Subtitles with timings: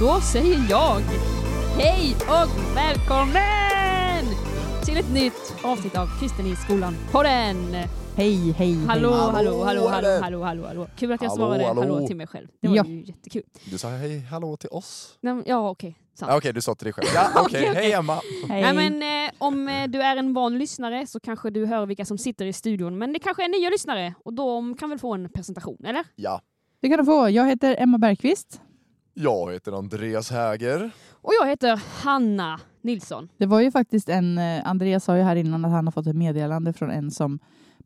[0.00, 1.00] Då säger jag
[1.78, 4.24] hej och välkommen
[4.84, 7.56] till ett nytt avsnitt av Kristen i skolan-podden.
[8.16, 9.18] Hej, hej, Hallå, hej.
[9.20, 9.88] hallå, hallå, hallå,
[10.20, 10.86] hallå, hallå, hallå.
[10.96, 11.80] Kul att jag Hallå, svarade hallå.
[11.80, 12.06] hallå.
[12.06, 12.48] till mig själv.
[12.60, 12.84] Det var Ja.
[12.86, 13.42] ju jättekul.
[13.70, 15.18] Du sa hej hallå till oss.
[15.20, 15.98] Nej, Ja, okej.
[16.14, 16.30] sant.
[16.32, 17.06] Ja, Okej, du sa till dig själv.
[17.14, 17.68] Ja, okej.
[17.70, 17.74] Okej.
[17.82, 18.20] Hej Emma.
[18.48, 18.62] Hej.
[18.62, 22.04] Nej, men, eh, om eh, du är en van lyssnare så kanske du hör vilka
[22.04, 22.98] som sitter i studion.
[22.98, 26.04] Men det kanske är nya lyssnare och de kan väl få en presentation, eller?
[26.16, 26.40] Ja,
[26.80, 27.28] Det kan du få.
[27.30, 28.60] Jag heter Emma Bergqvist.
[29.18, 30.90] Jag heter Andreas Häger.
[31.10, 33.28] Och jag heter Hanna Nilsson.
[33.36, 36.06] Det var ju faktiskt en, eh, Andreas sa ju här innan att han har fått
[36.06, 37.38] ett meddelande från en som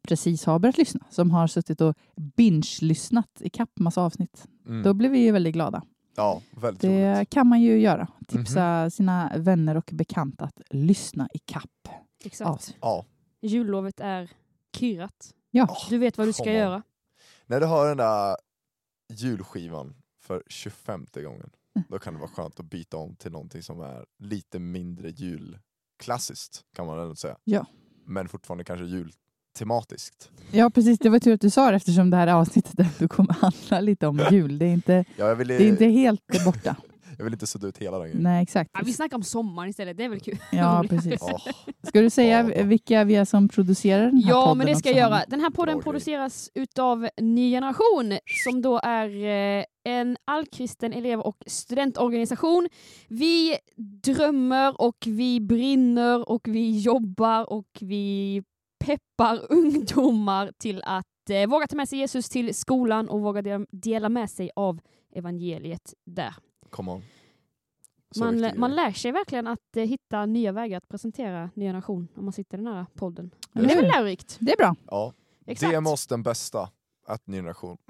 [0.03, 1.95] precis har börjat lyssna, som har suttit och
[2.37, 4.47] binge-lyssnat i kapp massa avsnitt.
[4.67, 4.83] Mm.
[4.83, 5.83] Då blev vi ju väldigt glada.
[6.17, 7.31] Ja, väldigt Det roligt.
[7.31, 8.09] kan man ju göra.
[8.29, 11.89] Tipsa sina vänner och bekanta att lyssna i kapp.
[12.25, 12.51] Exakt.
[12.51, 12.77] avsnitt.
[12.81, 13.05] Ja.
[13.43, 14.31] Jullovet är
[14.77, 15.35] kirrat.
[15.51, 15.77] Ja.
[15.91, 16.83] Du vet vad du ska göra.
[17.47, 18.37] När du hör den där
[19.13, 19.95] julskivan
[20.31, 21.85] för 25 gången, Mm.
[21.89, 26.61] då kan det vara skönt att byta om till någonting som är lite mindre julklassiskt,
[26.77, 27.37] kan man ändå säga.
[27.45, 27.67] Ja.
[28.07, 30.31] Men fortfarande kanske jultematiskt.
[30.51, 30.99] Ja, precis.
[30.99, 34.07] Det var tur att du sa det eftersom det här avsnittet ändå kommer handla lite
[34.07, 34.59] om jul.
[34.59, 36.77] Det är inte, Ja, jag, vill, det är inte helt borta.
[37.19, 38.23] jag vill inte sudda ut hela den grejen.
[38.23, 38.71] Nej, exakt.
[38.75, 40.39] Ja, vi snackar om sommaren istället, det är väl kul?
[40.53, 41.21] Ja, precis.
[41.89, 44.77] Ska du säga Ja, vilka vi är som producerar den här Ja, podden men det
[44.77, 45.15] ska jag också, göra.
[45.15, 45.25] Hanna?
[45.29, 45.83] Den här podden Bra grej.
[45.83, 49.09] produceras utav Ny Generation som då är
[49.59, 52.69] eh, en allkristen elev och studentorganisation.
[53.09, 58.43] Vi drömmer och vi brinner och vi jobbar och vi
[58.85, 64.09] peppar ungdomar till att eh, våga ta med sig Jesus till skolan och våga dela,
[64.09, 64.81] med sig av
[65.13, 66.35] evangeliet där.
[66.71, 67.03] come on.
[68.15, 72.09] Så Man, man lär sig verkligen att eh, hitta nya vägar att presentera Ny Generation
[72.17, 73.31] om man sitter i den här podden.
[73.53, 74.37] Det är väl lärorikt?
[74.41, 74.77] Det är bra.
[74.87, 75.13] Ja,
[75.47, 75.71] Exakt.
[75.73, 76.69] det är måste den bästa.
[77.11, 77.77] Att ny generation.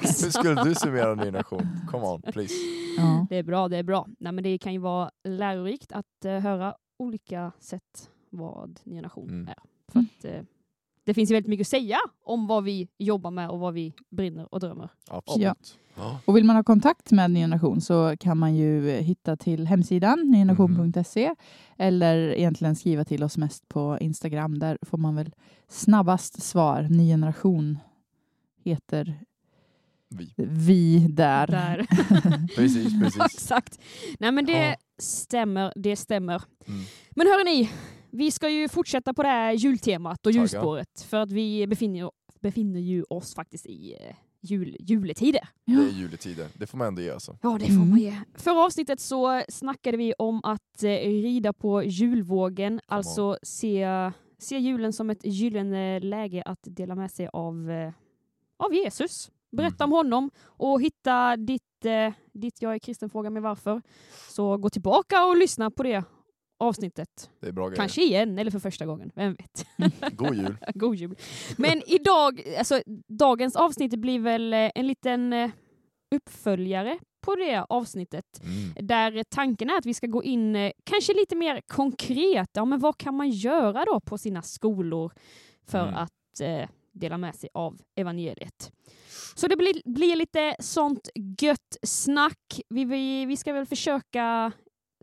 [0.00, 1.68] Hur skulle du summera ny generation?
[1.90, 2.54] Come on, please.
[2.98, 3.26] Ja.
[3.30, 4.06] Det är bra, det är bra.
[4.18, 9.28] Nej, men det kan ju vara lärorikt att eh, höra olika sätt vad ny generation
[9.28, 9.48] Mm.
[9.48, 9.56] är.
[9.92, 10.40] För att, eh,
[11.04, 13.94] det finns ju väldigt mycket att säga om vad vi jobbar med och vad vi
[14.10, 14.88] brinner och drömmer.
[15.10, 15.78] Absolut.
[15.96, 16.20] Ja.
[16.24, 19.66] Och vill man ha kontakt med Ny Generation så kan man ju eh, hitta till
[19.66, 21.34] hemsidan nygeneration.se
[21.76, 24.58] eller egentligen skriva till oss mest på Instagram.
[24.58, 25.30] Där får man väl
[25.68, 26.86] snabbast svar.
[26.90, 27.78] Ny Generation
[28.64, 29.20] heter
[30.08, 30.34] Vi.
[30.36, 31.46] vi där.
[31.46, 31.86] Där.
[32.56, 33.20] Precis, precis.
[33.34, 33.78] Exakt.
[34.18, 34.74] Nej men det Ja.
[34.98, 36.42] stämmer, det stämmer.
[36.66, 36.80] Mm.
[37.10, 37.70] Men hörni,
[38.10, 42.10] vi ska ju fortsätta på det här jultemat och julspåret för att vi befinner,
[42.40, 45.48] befinner ju oss faktiskt i eh, jul, juletider.
[45.66, 47.38] Det är juletider, det får man ändå ge alltså.
[47.42, 47.90] Ja, det får Mm.
[47.90, 48.14] man ge.
[48.34, 53.86] Förra avsnittet så snackade vi om att eh, rida på julvågen, alltså se,
[54.38, 57.92] se julen som ett gyllene läge att dela med sig av, eh,
[58.60, 59.30] av Jesus.
[59.56, 63.82] Berätta om honom och hitta ditt, eh, ditt Jag är kristen, fråga mig varför.
[64.28, 66.04] Så gå tillbaka och lyssna på det
[66.58, 67.30] avsnittet.
[67.40, 67.76] Det är bra grejer.
[67.76, 69.66] Kanske igen, eller för första gången, vem vet.
[70.12, 70.56] God jul.
[70.74, 71.16] God jul.
[71.56, 75.50] Men idag, alltså dagens avsnitt blir väl eh, en liten eh,
[76.14, 78.24] uppföljare på det avsnittet.
[78.42, 78.86] Mm.
[78.86, 82.50] Där tanken är att vi ska gå in eh, kanske lite mer konkret.
[82.52, 85.12] Ja, men vad kan man göra då på sina skolor
[85.66, 85.94] för Mm.
[85.94, 86.68] att eh,
[87.00, 88.72] dela med sig av evangeliet?
[89.34, 91.08] Så det blir, blir lite sånt
[91.40, 92.60] gött snack.
[92.68, 94.52] Vi, vi, vi ska väl försöka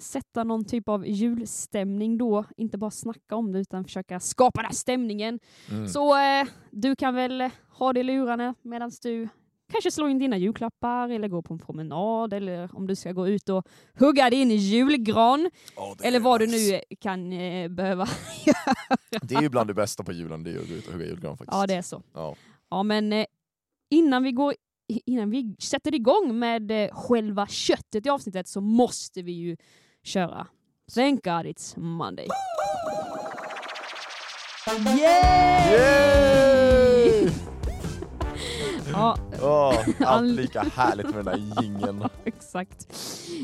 [0.02, 2.46] sätta någon typ av julstämning då.
[2.58, 5.40] Inte bara snacka om det utan försöka skapa den här stämningen.
[5.72, 5.88] Mm.
[5.88, 9.30] Så eh, du kan väl ha det i lurarna medan du
[9.72, 13.28] kanske slår in dina julklappar eller går på en promenad eller om du ska gå
[13.28, 13.68] ut och
[14.00, 15.50] hugga din julgran
[15.98, 18.08] det eller vad du nu kan eh, behöva.
[19.22, 21.06] Det är ju bland det bästa på julen, det är att gå ut och hugga
[21.06, 21.58] julgran faktiskt.
[21.58, 22.04] ja, det är så.
[22.14, 22.36] Ja.
[22.70, 23.26] Ja, men eh,
[23.90, 24.54] innan vi går
[25.06, 29.58] innan vi sätter igång med eh, själva köttet i avsnittet så måste vi ju
[30.04, 30.48] köra
[30.96, 32.28] Thank God It's Monday.
[35.00, 36.28] Yay!
[38.98, 42.04] Ja, All- allt lika härligt med den där jingeln.
[42.26, 42.88] Exakt.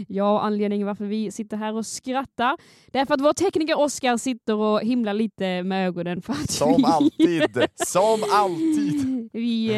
[0.07, 2.57] Ja, anledningen varför vi sitter här och skrattar,
[2.87, 6.51] det är för att vår tekniker Oskar sitter och himlar lite med ögonen för att
[6.51, 7.65] Som vi, alltid!
[7.87, 9.29] Som alltid!
[9.33, 9.69] vi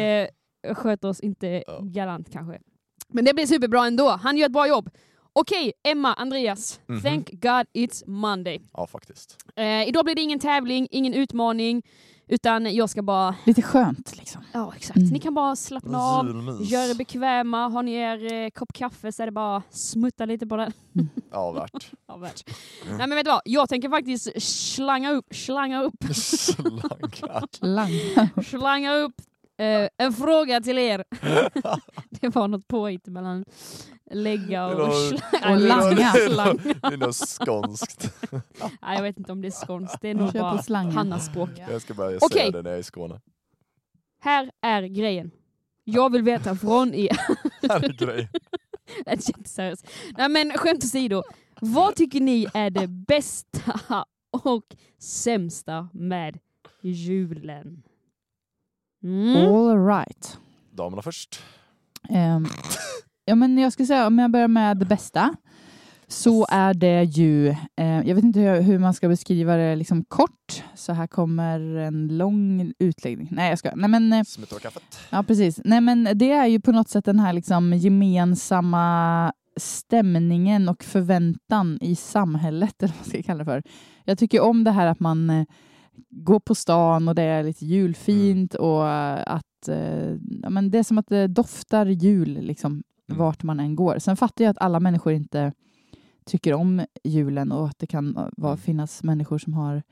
[0.64, 1.80] eh, sköter oss inte Ja.
[1.82, 2.58] galant kanske.
[3.08, 4.08] Men det blir superbra ändå.
[4.10, 4.90] Han gör ett bra jobb.
[5.32, 6.80] Okej, Emma, Andreas.
[6.86, 7.00] Mhm.
[7.02, 8.60] Thank God it's Monday.
[8.72, 9.36] Ja, faktiskt.
[9.56, 11.82] Eh, idag blir det ingen tävling, ingen utmaning,
[12.28, 13.34] utan jag ska bara...
[13.44, 14.42] Lite skönt liksom.
[14.52, 14.96] Ja, exakt.
[14.96, 15.08] Mm.
[15.08, 16.26] Ni kan bara slappna av.
[16.26, 16.70] Julmys.
[16.70, 17.68] Gör er bekväma.
[17.68, 20.72] Har ni er eh, kopp kaffe så är det bara smutta lite på den.
[21.30, 21.90] Ja, värt.
[22.08, 22.44] Ja, värt.
[22.88, 27.66] Nej men vet du vad, jag tänker faktiskt slanga upp, slanga upp, Slangar.
[27.66, 28.44] Lang.
[28.44, 29.14] slanga upp
[29.58, 31.04] Eh, en fråga till er.
[32.20, 33.44] det var något påhitt mellan
[34.10, 34.72] lägga och.
[34.82, 34.90] Och
[35.60, 36.12] langa.
[36.12, 38.12] Det är något- det är något skånskt.
[38.82, 39.96] Nej, jag vet inte om det är skånskt.
[40.00, 40.80] Det är nog bara.
[40.90, 41.50] Hannas språk.
[41.70, 43.20] Jag ska börja säga det när jag är i Skåne.
[44.20, 45.30] Här är grejen.
[45.84, 47.16] Jag vill veta från er.
[47.68, 48.28] Här är grejen.
[49.04, 49.86] Det är jätteseriöst.
[50.18, 51.22] Nej men skämt åsido.
[51.60, 54.04] Vad tycker ni är det bästa
[54.44, 54.64] och
[54.98, 56.38] sämsta med
[56.82, 57.82] julen?
[59.02, 59.36] Mm.
[59.36, 60.38] All right.
[60.70, 61.42] Damerna först.
[62.08, 62.46] Ehm,
[63.24, 65.34] ja, men jag ska säga, om jag börjar med det bästa,
[66.08, 70.04] så är det ju, eh, jag vet inte hur, hur man ska beskriva det liksom
[70.04, 73.28] kort, så här kommer en lång utläggning.
[73.30, 73.74] Nej, jag ska.
[73.74, 74.24] Nej, men, eh,
[74.62, 74.98] kaffet.
[75.10, 75.60] ja, precis.
[75.64, 81.78] Nej, men det är ju på något sätt den här liksom gemensamma stämningen och förväntan
[81.80, 83.62] i samhället, eller vad man ska kalla det för.
[84.04, 85.46] Jag tycker om det här att man
[86.10, 90.10] går på stan och det är lite julfint och eh, att eh,
[90.42, 93.18] ja, men det är som att det doftar jul liksom, Mm.
[93.18, 93.98] vart man än går.
[93.98, 95.52] Sen fattar jag att alla människor inte
[96.26, 98.58] tycker om julen och att det kan eh, vara, Mm.
[98.62, 99.82] finnas människor som har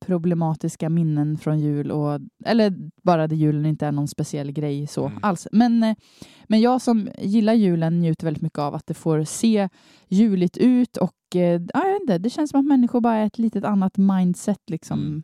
[0.00, 5.06] problematiska minnen från jul och, eller bara det julen inte är någon speciell grej så
[5.06, 5.18] Mm.
[5.22, 5.48] alls.
[5.52, 5.96] Men, eh,
[6.48, 9.68] men jag som gillar julen njuter väldigt mycket av att det får se
[10.08, 11.40] juligt ut och ja,
[11.72, 14.98] jag vet inte, det känns som att människor bara är ett litet annat mindset liksom
[15.00, 15.22] Mm.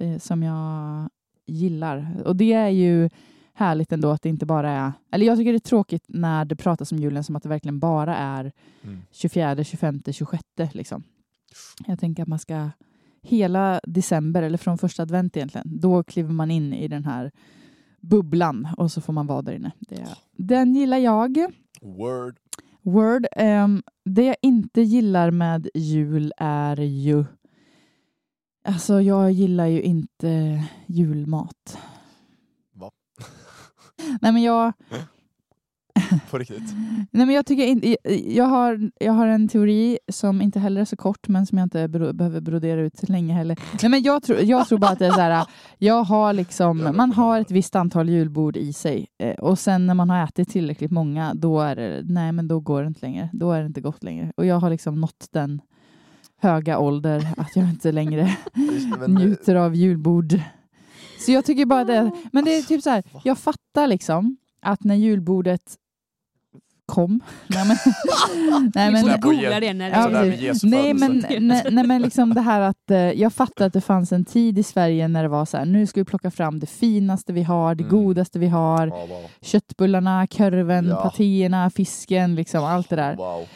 [0.00, 1.08] Eh, som jag
[1.46, 2.22] gillar.
[2.24, 3.10] Och det är ju
[3.54, 6.56] härligt ändå att det inte bara är, eller jag tycker det är tråkigt när det
[6.56, 8.52] pratas om julen som att det verkligen bara är
[8.82, 9.00] Mm.
[9.10, 11.02] 24, 25, 26 liksom.
[11.86, 12.70] Jag tänker att man ska
[13.22, 17.30] hela december, eller från första advent egentligen, då kliver man in i den här
[18.00, 19.72] bubblan och så får man vara där inne.
[19.78, 20.06] Det,
[20.36, 21.46] den gillar jag.
[21.80, 22.36] Word.
[22.82, 23.26] Word.
[23.32, 27.24] ehm, det jag inte gillar med jul är ju...
[28.66, 31.78] Alltså jag gillar ju inte julmat.
[32.74, 32.90] Va?
[34.20, 34.72] Nej men jag...
[36.30, 36.74] På riktigt.
[37.10, 37.96] Nej, men jag, tycker inte,
[38.34, 41.66] jag, har, jag har en teori som inte heller är så kort, men som jag
[41.66, 43.58] inte bro, behöver brodera ut länge heller.
[43.82, 45.46] Nej, men jag, tror, jag tror bara att det är så här,
[45.78, 49.94] jag har liksom, man har ett visst antal julbord i sig eh, och sen när
[49.94, 53.30] man har ätit tillräckligt många, då, är det, nej, men då går det inte längre.
[53.32, 54.32] Då är det inte gott längre.
[54.36, 55.60] Och jag har liksom nått den
[56.44, 58.36] höga ålder att jag inte längre
[59.08, 60.40] njuter av julbord.
[61.20, 62.10] Så jag tycker bara det.
[62.32, 65.62] Men det är typ så här, jag fattar liksom att när julbordet
[66.86, 67.20] kom.
[67.46, 67.76] Nej men,
[68.74, 70.08] nej, men, googla det när det Ja,
[70.62, 74.12] nej, men, nej, nej, men liksom det här att eh, jag fattar att det fanns
[74.12, 76.66] en tid i Sverige när det var så här, nu ska vi plocka fram det
[76.66, 77.96] finaste vi har, det Mm.
[77.96, 79.30] godaste vi har, Ja, wow.
[79.40, 80.96] köttbullarna, korven, Ja.
[80.96, 83.16] patéerna, fisken, liksom allt det där.
[83.16, 83.46] wow.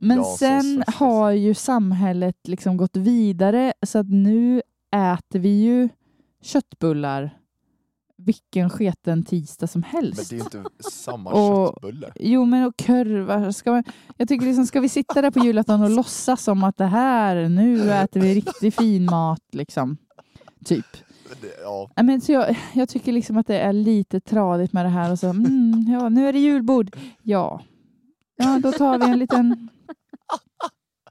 [0.00, 0.94] Men Ja, så sen svettigt.
[0.94, 4.62] har ju samhället liksom gått vidare så att nu
[4.96, 5.88] äter vi ju
[6.42, 7.38] köttbullar
[8.16, 10.30] vilken sketen tisdag som Men helst.
[10.30, 12.12] det är inte samma Och- köttbulle.
[12.20, 13.84] Jo men och korvar, ska, man,
[14.16, 17.48] jag tycker liksom, ska vi sitta där på julafton och låtsas som att det här,
[17.48, 19.96] nu äter vi riktigt fin mat liksom.
[20.64, 20.86] Typ.
[21.40, 24.88] Det, Ja, Men så jag, jag tycker liksom att det är lite tradigt med det
[24.88, 26.96] här och så, mm, ja nu är det julbord.
[27.22, 27.60] Ja.
[28.36, 29.68] Ja, då tar vi en liten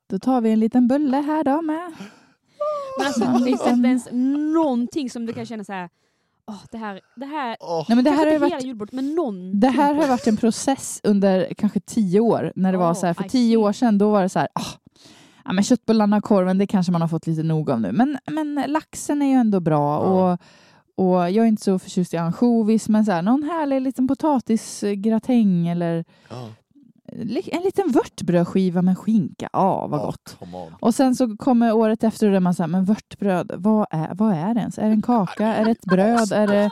[0.09, 1.93] då tar vi en liten bulle här då med.
[2.97, 3.71] Men alltså, finns det liksom.
[3.71, 4.07] inte ens
[4.53, 5.89] någonting som du kan känna så här,
[6.47, 9.15] åh, det här, det här, Åh, Nej, men det här har varit hela julbordet, men
[9.15, 9.59] någon.
[9.59, 12.53] Det här har varit en process under kanske tio år.
[12.55, 13.57] När det var Oh, så här, för I tio see.
[13.57, 14.71] år sedan då var det så här, ah,
[15.45, 17.91] ja, men köttbullarna och korven, det kanske man har fått lite nog av nu.
[17.91, 19.97] Men, men laxen är ju ändå bra.
[19.97, 20.39] Och,
[20.95, 25.67] och jag är inte så förtjust i ansjovis, men så här, någon härlig liten potatisgratäng
[25.67, 26.05] eller
[27.51, 29.49] en liten vörtbrödskiva med skinka.
[29.53, 30.37] Ja, vad Ja, gott.
[30.39, 30.73] on.
[30.79, 34.33] Och sen så kommer året efter och där man säger, men vörtbröd, vad är, vad
[34.33, 34.77] är det ens?
[34.77, 35.45] Är det en kaka?
[35.55, 36.31] Är det ett bröd?
[36.31, 36.69] Är det,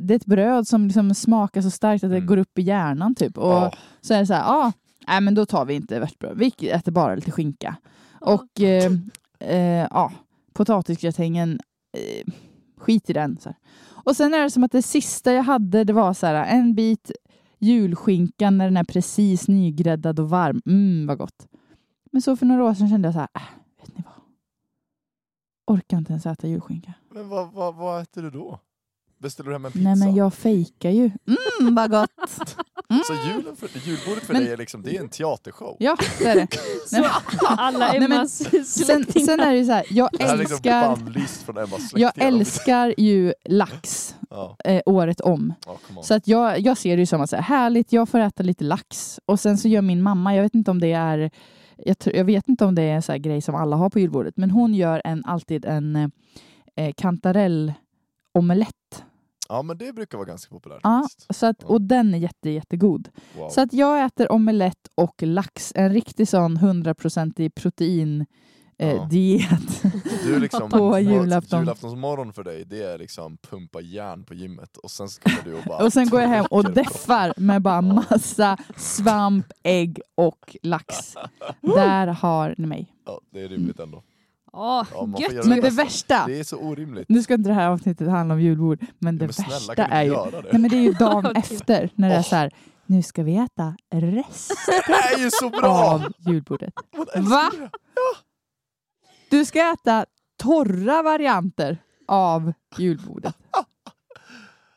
[0.00, 2.26] det är ett bröd som liksom smakar så starkt att det Mm.
[2.26, 3.38] går upp i hjärnan typ.
[3.38, 4.72] Och Ja, så är det så här, ja,
[5.08, 6.38] nej men då tar vi inte vörtbröd.
[6.38, 7.76] Vi äter bara lite skinka.
[8.20, 8.92] Och eh,
[9.38, 10.12] eh, ja,
[10.52, 11.60] potatisgratängen,
[11.96, 12.32] eh,
[12.78, 13.36] skit i den.
[13.40, 13.56] Så här.
[13.86, 16.74] Och sen är det som att det sista jag hade, det var så här, en
[16.74, 17.10] bit
[17.58, 20.62] Julskinkan när den är precis nygräddad och varm.
[20.66, 21.48] Mm, vad gott.
[22.12, 23.42] Men så för några år sedan kände jag så här, äh,
[23.80, 24.14] vet ni vad?
[25.76, 26.94] Orkar inte ens äta julskinka.
[27.10, 28.60] men vad, vad, vad äter du då?
[29.24, 29.84] Beställer du hem en pizza?
[29.88, 31.10] Nej men jag fejkar ju.
[31.60, 32.10] Mm, vad gott.
[32.90, 33.02] Mm.
[33.06, 35.76] Så julen för, julbordet för Men- dig är liksom, det är en teatershow?
[35.80, 36.46] Ja, det är det.
[36.86, 37.04] Så
[37.40, 40.38] alla Nej, men Emmas Sen, sen är det ju så här, jag Det här är
[40.38, 45.54] liksom älskar, bannlyst från Emmas jag älskar ju lax Ja, eh, året om.
[45.66, 46.04] on.
[46.04, 48.42] Så att jag, jag ser det ju som att så här, härligt, jag får äta
[48.42, 49.20] lite lax.
[49.26, 51.30] Och sen så gör min mamma, jag vet inte om det är
[51.76, 53.90] jag, tror- jag vet inte om det är en sån här grej som alla har
[53.90, 55.96] på julbordet, men hon gör en, alltid en
[56.76, 59.04] eh, kantarellaomelett
[59.48, 60.80] Ja men det brukar vara ganska populärt.
[60.82, 61.38] Ja, faktiskt.
[61.40, 63.08] så att, och den är jätte, jättegod.
[63.36, 63.48] Wow.
[63.48, 65.72] Så att jag äter omelett och lax.
[65.74, 68.26] En riktig sån 100% protein
[68.78, 69.04] eh, Ja.
[69.10, 69.82] diet.
[70.24, 71.60] Du liksom, På julafton.
[71.60, 75.64] Julaftonsmorgon för dig, det är liksom pumpa järn på gymmet och sen kommer du och
[75.66, 81.14] bara Och sen går jag hem och deffar med bara massa svamp, ägg och lax.
[81.60, 82.94] Där har ni mig.
[83.06, 84.02] Ja, det är rimligt ändå.
[84.56, 85.46] Åh, Ja, gött!
[85.46, 85.82] Men det bästa.
[85.84, 87.08] värsta, Det är så orimligt.
[87.08, 90.02] nu ska inte det här avsnittet handla om julbord, men det men snälla, värsta är
[90.02, 90.42] ju, det?
[90.52, 92.50] nej, men det är ju dagen efter när det är så här,
[92.86, 94.52] nu ska vi äta rest
[94.86, 95.68] Det är ju så bra!
[95.68, 96.74] av julbordet.
[97.16, 97.50] Va?
[99.30, 100.06] Du ska äta
[100.42, 103.36] torra varianter av julbordet.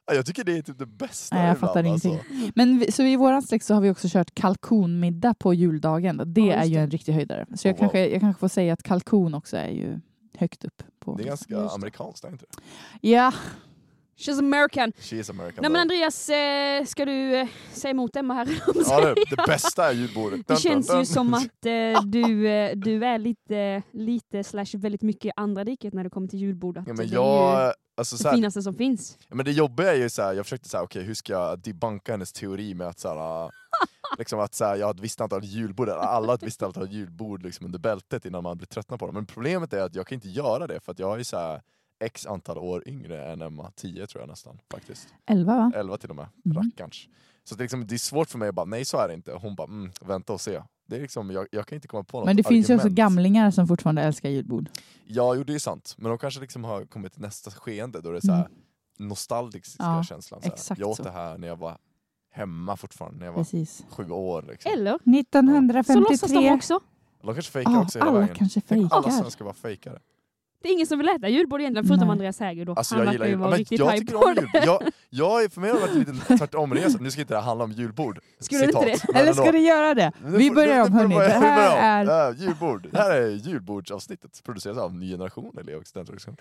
[0.08, 2.08] Ja, Jag tycker det är typ det bästa Nej, jag fattar alltså.
[2.08, 2.52] ingenting.
[2.56, 6.22] Men vi, så i våran släkt så har vi också kört kalkonmiddag på juldagen.
[6.26, 6.82] Det Ja, är ju det.
[6.82, 7.46] en riktig höjdare.
[7.56, 7.80] Så jag, Oh, wow.
[7.80, 10.00] kanske, jag kanske får säga att kalkon också är ju
[10.38, 13.10] högt upp på Det är ganska Just amerikanskt, är inte det?
[13.10, 13.34] Ja,
[14.18, 14.92] She's American.
[15.00, 15.62] She is American.
[15.62, 15.82] Nej men.
[15.82, 18.48] Andreas, eh, ska du eh, säga emot Emma här?
[18.76, 19.02] Ja, sig?
[19.16, 20.48] det, det bästa är julbordet.
[20.48, 21.00] Det känns dun, dun.
[21.02, 25.64] ju som att eh, du, eh, du är lite, lite slash väldigt mycket i andra
[25.64, 26.78] diket när det kommer till julbord.
[26.78, 29.18] Att Ja, det men är ju jag, alltså, så det här, finaste som finns.
[29.28, 31.60] Ja, men det jobbiga är ju så här, jag försökte säga, okej hur ska jag
[31.60, 33.52] debunka hennes teori med att så här,
[34.18, 36.64] liksom att så här, jag har ett visst antal julbord, eller alla har ett visst
[36.64, 39.16] antal julbord liksom, under bältet innan man blir tröttna på dem.
[39.16, 41.62] Men problemet är att jag kan inte göra det för att jag är så här,
[42.00, 45.08] x antal år yngre än Emma, 10 tror jag nästan faktiskt.
[45.25, 45.72] 11 va?
[45.75, 46.58] 11 till och med, Mm.
[46.58, 47.08] rackarns.
[47.44, 49.13] Så det är, liksom, det är svårt för mig att bara, nej så är det
[49.13, 49.32] inte.
[49.34, 50.62] Hon bara, mm, vänta och se.
[50.86, 52.82] Det är liksom, jag, jag kan inte komma på något Men det finns ju också
[52.88, 52.98] argument.
[52.98, 54.70] gamlingar som fortfarande älskar julbord.
[55.08, 55.96] Ja, jo det är sant.
[55.98, 58.48] Men de kanske liksom har kommit till nästa skeende då det är så här
[59.01, 59.96] nostalgiska Mm.
[59.96, 60.42] Ja, känslan.
[60.42, 60.54] Så här.
[60.54, 61.04] exakt jag åt så.
[61.04, 61.77] det här när jag var
[62.32, 63.86] hemma fortfarande, när jag var Precis.
[63.89, 64.46] sju år.
[64.50, 64.72] Liksom.
[64.72, 66.54] Eller så låtsas de 1953.
[66.54, 66.80] också.
[67.22, 68.36] De kanske fejkar Ja, också hela alla vägen.
[68.36, 69.18] kanske Tänk alla fejkar.
[69.20, 69.94] svenskar var fejkare.
[69.94, 70.00] Det
[70.64, 72.12] är ingen som vill äta julbord egentligen förutom Nej.
[72.12, 72.74] Andreas Häger då.
[72.74, 74.42] Alltså Han jag verkar gillar ju vara Men riktigt jag tycker om det.
[74.42, 74.50] jul.
[74.54, 76.98] Jag, jag är för mig har det varit lite tvärtom resa.
[77.02, 78.20] Nu ska inte det handla om julbord.
[78.40, 79.20] Skulle det inte det?
[79.20, 80.12] Eller ska det göra det?
[80.24, 81.16] Vi börjar om hörni.
[81.16, 82.06] Det här är...
[82.06, 82.88] Ja, julbord.
[82.92, 84.42] Det här är julbordsavsnittet.
[84.44, 86.38] Produceras av Ny Generation, eller jag studentorganisation.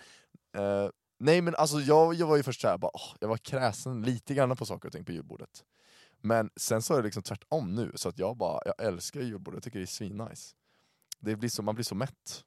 [0.58, 4.34] Uh, nej men alltså jag, jag var ju först såhär, åh, jag var kräsen lite
[4.34, 5.64] grann på saker och ting på julbordet.
[6.22, 9.56] Men sen så är det liksom tvärtom nu, så att jag bara, jag älskar julbordet,
[9.56, 10.54] jag tycker det är svinnice.
[11.20, 12.42] Det blir så, man blir så mätt.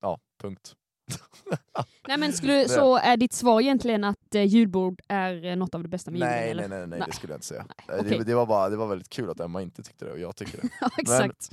[0.00, 0.74] Ja, punkt.
[2.08, 5.82] Nej men skulle, så är ditt svar egentligen att eh, julbord är eh, något av
[5.82, 6.56] det bästa med julen?
[6.56, 7.66] Nej, nej, nej, nej, det skulle jag inte säga.
[7.68, 8.18] Nej, Eh, okej.
[8.18, 10.36] Det, det, var bara, det var väldigt kul att Emma inte tyckte det och jag
[10.36, 10.68] tycker det.
[10.80, 11.50] Ja, exakt.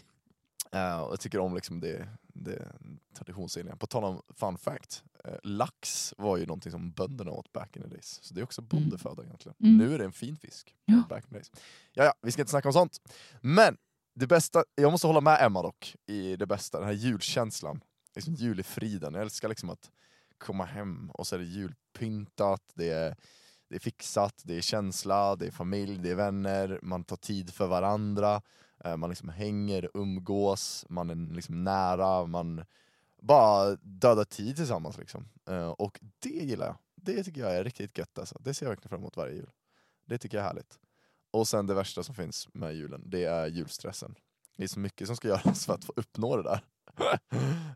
[0.72, 2.72] Eh, och jag tycker om liksom det, det
[3.14, 3.76] traditionsenliga.
[3.76, 7.84] På tal om fun fact, eh, lax var ju någonting som bönderna åt back in
[7.84, 8.20] the days.
[8.24, 9.56] Så det är också bondeföda egentligen.
[9.60, 9.78] Mm.
[9.78, 10.76] Nu är det en fin fisk.
[10.86, 11.04] Ja.
[11.10, 11.52] Back in the days.
[11.94, 13.02] Ja, ja, vi ska inte snacka om sånt.
[13.42, 13.78] Men
[14.16, 17.82] det bästa, jag måste hålla med Emma dock i det bästa, den här julkänslan.
[18.16, 19.14] Liksom julefriden.
[19.14, 19.92] Jag älskar liksom att
[20.38, 23.16] komma hem och så är det julpyntat, det är,
[23.70, 27.54] det är fixat, det är känsla, det är familj, det är vänner, man tar tid
[27.54, 28.42] för varandra.
[28.84, 32.66] Eh, man liksom hänger, umgås, man är liksom nära, man
[33.22, 34.98] bara dödar tid tillsammans.
[34.98, 35.28] Liksom.
[35.50, 36.78] Eh, och det gillar jag.
[36.96, 38.20] Det tycker jag är riktigt gött.
[38.20, 38.38] Alltså.
[38.40, 39.50] Det ser jag verkligen fram emot varje jul.
[40.06, 40.80] Det tycker jag är härligt.
[41.32, 44.16] Och sen det värsta som finns med julen, det är julstressen.
[44.58, 46.62] Det är så mycket som ska göras för att få uppnå det där.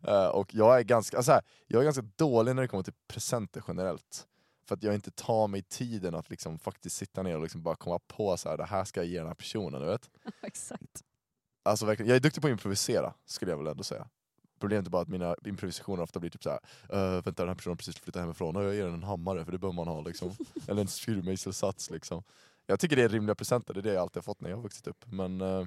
[0.03, 2.93] Eh, och jag är, ganska, alltså här, jag är ganska dålig när det kommer till
[3.07, 4.27] presenter generellt.
[4.67, 7.75] För att jag inte tar mig tiden att liksom faktiskt sitta ner och liksom bara
[7.75, 9.81] komma på så här, det här ska jag ge den här personen.
[9.81, 10.09] Du vet?
[10.41, 11.03] exakt.
[11.63, 14.07] Alltså verkligen, jag är duktig på att improvisera, skulle jag väl ändå säga.
[14.59, 16.59] Problemet är bara att mina improvisationer ofta blir typ såhär,
[16.93, 19.45] uh, vänta den här personen har precis flyttat hemifrån, och jag ger den en hammare
[19.45, 20.31] för det bör man ha liksom.
[20.67, 22.23] Eller en fyrmejselsats liksom.
[22.65, 24.57] Jag tycker det är rimliga presenter, det är det jag alltid har fått när jag
[24.57, 25.05] har vuxit upp.
[25.11, 25.65] Men eh,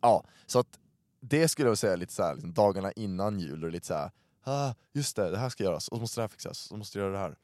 [0.00, 0.78] ja, så att
[1.22, 4.10] det skulle jag säga lite såhär, liksom, dagarna innan jul, och lite såhär,
[4.44, 6.76] ah, just det, det här ska göras, och så måste det här fixas, och så
[6.76, 7.36] måste jag göra det här.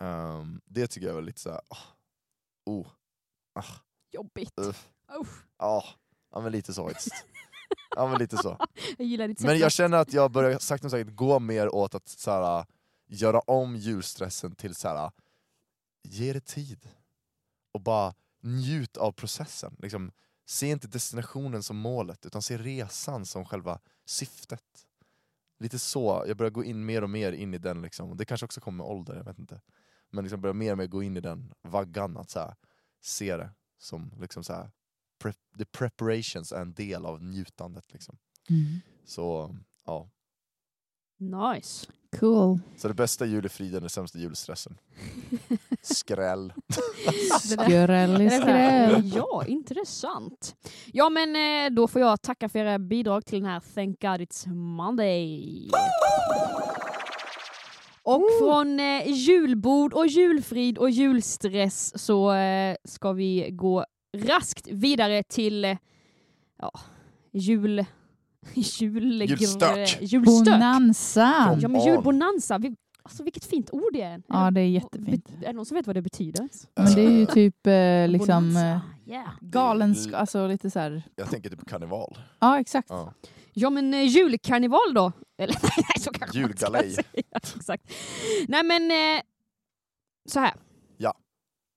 [0.00, 1.76] Ehm, det tycker jag är lite såhär, ah,
[2.66, 2.86] oh,
[4.12, 4.52] Jobbigt.
[4.56, 4.88] Uff.
[5.20, 5.44] Uff.
[5.58, 5.84] ja,
[6.32, 7.24] ja men lite så faktiskt.
[7.96, 8.58] Ja men lite så.
[8.98, 12.30] Jag Men jag känner att jag börjar sakta men säkert gå mer åt att så
[12.30, 12.66] här,
[13.06, 15.10] göra om julstressen till så här,
[16.02, 16.88] ge det tid.
[17.72, 19.76] Och bara njut av processen.
[19.78, 20.12] Liksom,
[20.46, 24.86] se inte destinationen som målet, utan se resan som själva syftet.
[25.58, 28.16] Lite så, jag börjar gå in mer och mer in i den, liksom.
[28.16, 29.60] det kanske också kommer med ålder, jag vet inte.
[30.10, 32.54] Men liksom börjar mer och mer gå in i den vaggan, att så här,
[33.00, 34.70] se det som liksom så här,
[35.22, 37.92] pre- the preparations är en del av njutandet.
[37.92, 38.18] Liksom.
[38.50, 38.80] Mm.
[39.04, 40.10] Så ja,
[41.18, 41.86] Nice.
[42.20, 42.58] Cool.
[42.76, 44.78] så det bästa julefriden är det sämsta julstressen.
[45.82, 46.52] Skräll.
[47.40, 49.12] Skräll i skräll.
[49.14, 50.56] Ja, intressant.
[50.92, 54.20] Ja, men eh, då får jag tacka för era bidrag till den här Thank God
[54.20, 55.70] It's Monday.
[58.02, 63.84] Och från eh, julbord och julfrid och julstress så eh, ska vi gå
[64.16, 65.76] raskt vidare till eh,
[66.58, 66.72] ja,
[67.32, 67.84] jul...
[68.54, 69.98] jul Julstök.
[70.02, 70.44] julstök.
[70.44, 71.58] Bonanza!
[71.60, 72.58] Ja men julbonanza.
[72.58, 74.22] Vi, alltså vilket fint ord det är.
[74.28, 75.28] Ja, det är jättefint.
[75.42, 76.48] Är det någon som vet vad det betyder?
[76.76, 79.28] Men det är ju typ eh, liksom eh, Yeah.
[79.40, 81.02] galensk, alltså lite så här.
[81.16, 82.18] Jag tänker typ karneval.
[82.38, 82.90] Ja, exakt.
[82.90, 83.12] Ja.
[83.52, 85.12] Ja men eh, julkarneval då?
[85.38, 86.90] Eller nej, så kanske Julgalej.
[86.92, 87.04] säga.
[87.56, 87.92] Exakt.
[88.48, 89.22] Nej men eh,
[90.28, 90.54] så här.
[90.96, 91.14] Ja.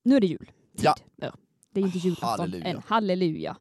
[0.04, 0.52] Nu är det jul.
[0.82, 0.96] Ja.
[1.74, 2.66] Det är inte julafton Halleluja.
[2.66, 2.82] än.
[2.88, 3.58] Halleluja.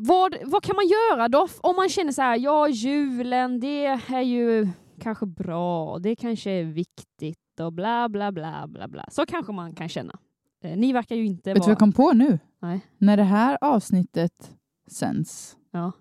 [0.00, 4.20] Vad, vad kan man göra då om man känner så här, ja julen det är
[4.20, 4.68] ju
[5.00, 9.04] kanske bra, det kanske är viktigt och bla bla bla bla bla.
[9.10, 10.18] Så kanske man kan känna.
[10.64, 11.70] Eh, ni verkar ju inte Vet du vad vara...
[11.70, 12.38] jag kom på nu?
[12.58, 12.80] Nej.
[12.98, 14.56] När det här avsnittet
[14.90, 15.92] sänds, Ja.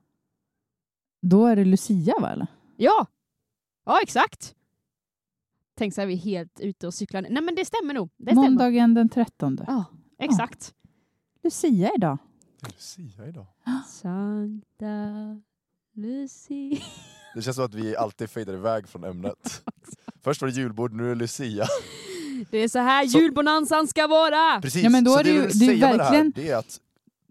[1.21, 2.29] då är det Lucia va?
[2.31, 2.47] Eller?
[2.77, 3.05] Ja,
[3.85, 4.55] ja exakt.
[5.77, 7.21] Tänk så är vi helt ute och cyklar.
[7.21, 8.09] Nej men det stämmer nog.
[8.17, 8.41] Det stämmer.
[8.49, 9.57] Måndagen den 13.
[9.67, 9.85] Ja,
[10.19, 10.73] exakt.
[11.43, 12.17] Lucia idag.
[12.59, 13.45] Det är Lucia idag.
[13.87, 15.41] Sankta
[15.95, 16.77] Lucia.
[17.35, 19.61] Det känns som att vi alltid fejdar iväg från ämnet.
[20.23, 21.65] Först var det julbord, nu är det Lucia.
[22.51, 24.61] Det är så här Så- julbonanzan ska vara.
[24.61, 26.11] Precis, Ja, men då så är det ju- det är ju säga med det här,
[26.11, 26.79] verkligen- det är att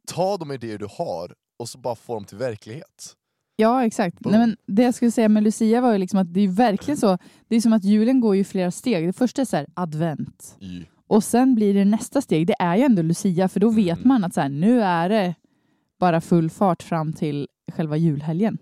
[0.06, 3.14] ta de idéer du har och så bara få dem till verklighet.
[3.56, 4.20] Ja, exakt.
[4.20, 4.30] Boom.
[4.32, 6.98] Nej, men det jag skulle säga med Lucia var ju liksom att det är verkligen
[6.98, 7.18] så.
[7.48, 9.06] Det är som att julen går ju i flera steg.
[9.06, 10.56] Det första är så här, advent.
[10.60, 10.84] Y.
[11.08, 12.46] Och sen blir det nästa steg.
[12.46, 14.08] Det är ju ändå Lucia, för då vet Mm.
[14.08, 15.34] man att så här, nu är det
[16.00, 18.58] bara full fart fram till själva julhelgen.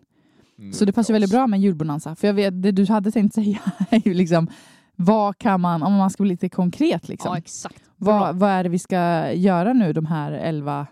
[0.57, 2.17] Nu Så det passar väldigt bra med julbonanza.
[2.17, 3.59] För jag vet, det du hade tänkt säga
[3.91, 4.49] är ju liksom,
[4.97, 7.31] vad kan man, om man ska bli lite konkret, liksom.
[7.33, 7.83] Ja exakt.
[7.97, 10.87] Vad, vad är det vi ska göra nu de här elva,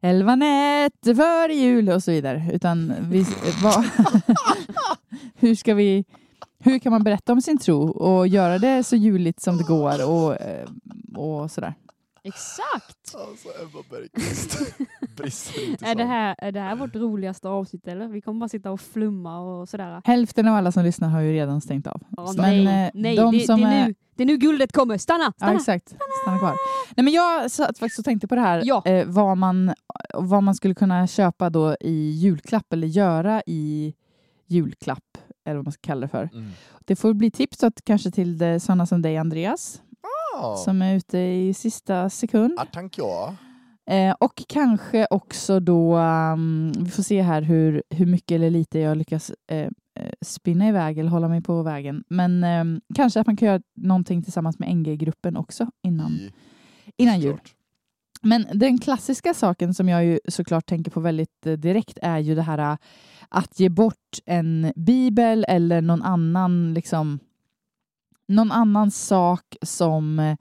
[0.00, 2.50] elva nätter före jul och så vidare.
[2.52, 3.26] Utan vi,
[3.62, 3.84] vad,
[5.34, 6.04] hur ska vi,
[6.58, 10.10] hur kan man berätta om sin tro och göra det så juligt som det går
[10.10, 10.68] och, eh,
[11.16, 11.74] och sådär.
[12.22, 13.14] Exakt.
[13.14, 14.58] Alltså Ebba Bergqvist
[15.16, 18.08] brister inte Är det, här, är det här vårt roligaste avsnitt eller?
[18.08, 20.02] Vi kommer bara sitta och flumma och sådär.
[20.04, 22.02] Hälften av alla som lyssnar har ju redan stängt av.
[22.16, 24.72] Ja, Men, nej, eh, nej de det, som det, är nu, det är nu guldet
[24.72, 24.98] kommer.
[24.98, 25.24] Stanna!
[25.24, 25.52] Ja, stanna.
[25.54, 25.94] exakt.
[26.22, 26.54] Stanna kvar.
[26.96, 28.82] Nej, men jag satt faktiskt och tänkte på det här, Ja.
[28.86, 29.74] eh, vad, man,
[30.14, 33.94] vad man skulle kunna köpa då i julklapp eller göra i
[34.46, 35.18] julklapp,
[35.48, 36.28] eller vad man ska kalla det för.
[36.32, 36.50] Mm.
[36.84, 39.82] Det får bli tips att kanske till sådana som dig Andreas,
[40.38, 42.54] Ah, som är ute i sista sekund.
[42.58, 43.34] ah, tack ja.
[43.90, 48.78] Eh, och kanske också då, um, vi får se här hur, hur mycket eller lite
[48.78, 52.04] jag lyckas eh, eh, spinna iväg eller hålla mig på vägen.
[52.08, 56.18] Men ehm, kanske att man kan göra någonting tillsammans med NG-gruppen också innan,
[56.96, 57.38] innan jul.
[58.22, 62.34] Men den klassiska saken som jag ju såklart tänker på väldigt eh, direkt är ju
[62.34, 62.76] det här eh,
[63.28, 67.18] att ge bort en bibel eller någon annan liksom
[68.28, 70.36] någon annan sak som eh,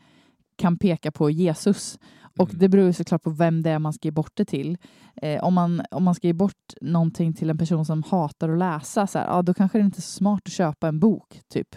[0.55, 1.99] kan peka på Jesus.
[2.39, 2.59] Och Mm.
[2.59, 4.77] det beror såklart på vem det är man ska ge bort det till.
[5.15, 8.57] Eh, om, man, om man ska ge bort någonting till en person som hatar att
[8.59, 11.41] läsa, så här, ja, då kanske det inte är så smart att köpa en bok.
[11.53, 11.75] typ.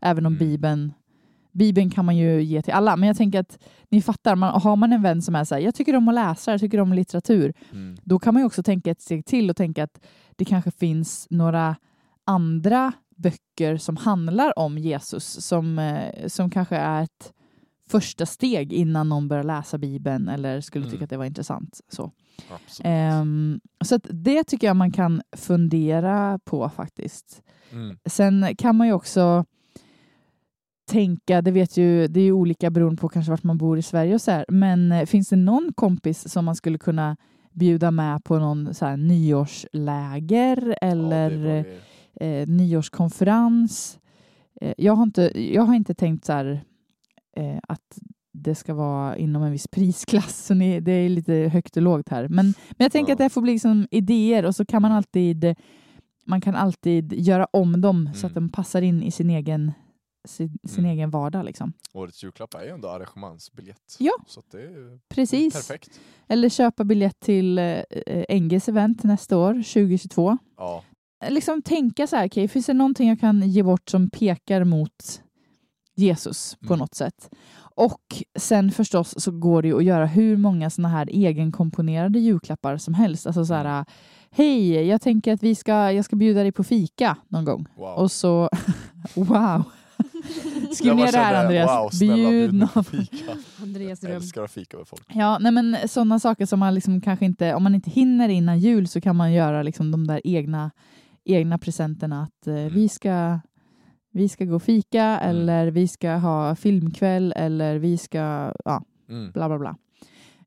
[0.00, 0.38] Även om Mm.
[0.38, 0.92] Bibeln
[1.52, 3.58] Bibeln kan man ju ge till alla, men jag tänker att
[3.88, 6.14] ni fattar, man, har man en vän som är så här, jag tycker om att
[6.14, 7.96] läsa, jag tycker om litteratur, Mm.
[8.04, 10.00] då kan man ju också tänka ett steg till och tänka att
[10.36, 11.76] det kanske finns några
[12.24, 17.32] andra böcker som handlar om Jesus som, eh, som kanske är ett
[17.88, 20.92] första steg innan någon börjar läsa Bibeln eller skulle Mm.
[20.92, 21.80] tycka att det var intressant.
[21.88, 22.12] Så.
[22.84, 27.42] Ehm, så det tycker jag man kan fundera på faktiskt.
[27.72, 27.98] Mm.
[28.04, 29.44] Sen kan man ju också
[30.90, 33.82] tänka, det vet ju, det är ju olika beroende på kanske vart man bor i
[33.82, 37.16] Sverige och så här, men eh, finns det någon kompis som man skulle kunna
[37.52, 41.30] bjuda med på någon så här nyårsläger eller
[42.20, 43.98] Ja, eh, nyårskonferens?
[44.60, 46.60] Eh, jag, har inte, jag har inte tänkt så här,
[47.36, 47.98] eh, att
[48.32, 52.08] det ska vara inom en viss prisklass, så ni, det är lite högt och lågt
[52.08, 52.28] här.
[52.28, 53.14] Men, men jag tänker Ja.
[53.14, 55.54] att det får bli liksom idéer och så kan man alltid
[56.26, 58.46] man kan alltid göra om dem så att Mm.
[58.46, 59.72] de passar in i sin egen,
[60.24, 60.90] sin, sin Mm.
[60.96, 61.44] egen vardag.
[61.44, 61.72] Liksom.
[61.92, 63.96] Årets julklapp är ju ändå arrangemangsbiljett.
[63.98, 64.12] Ja.
[64.26, 65.54] Så det är Precis.
[65.54, 66.00] perfekt.
[66.28, 70.38] Eller köpa biljett till eh, eh, NGs event nästa år, 2022.
[70.56, 70.84] Ja.
[71.28, 75.22] Liksom tänka så här, okay, finns det någonting jag kan ge bort som pekar mot
[75.94, 76.78] Jesus på Mm.
[76.78, 77.30] något sätt?
[77.74, 82.76] Och sen förstås så går det ju att göra hur många såna här egenkomponerade julklappar
[82.76, 83.26] som helst.
[83.26, 83.84] Alltså så här,
[84.30, 87.66] hej, jag tänker att vi ska, jag ska bjuda dig på fika någon gång.
[87.76, 87.88] Wow.
[87.94, 88.48] Och så,
[89.14, 89.62] wow.
[90.76, 91.70] Skriv ner det här Andreas.
[91.70, 92.84] Wow, snälla bjud någon.
[92.84, 93.24] fika.
[93.62, 95.02] Andreas Jag älskar att fika med folk.
[95.08, 98.58] Ja, nej men sådana saker som man liksom kanske inte, om man inte hinner innan
[98.58, 100.70] jul så kan man göra liksom de där egna,
[101.24, 102.22] egna presenterna.
[102.22, 102.74] Att eh, Mm.
[102.74, 103.40] vi ska
[104.12, 105.30] vi ska gå och fika Mm.
[105.30, 109.30] eller vi ska ha filmkväll eller vi ska, ja, Mm.
[109.32, 109.76] bla bla bla.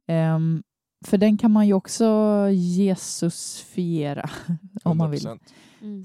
[0.08, 0.64] Ehm,
[1.06, 2.06] för den kan man ju också
[2.52, 4.30] Jesusfiera
[4.84, 5.20] om man vill.
[5.22, 5.40] 100%.
[5.82, 6.04] Mm.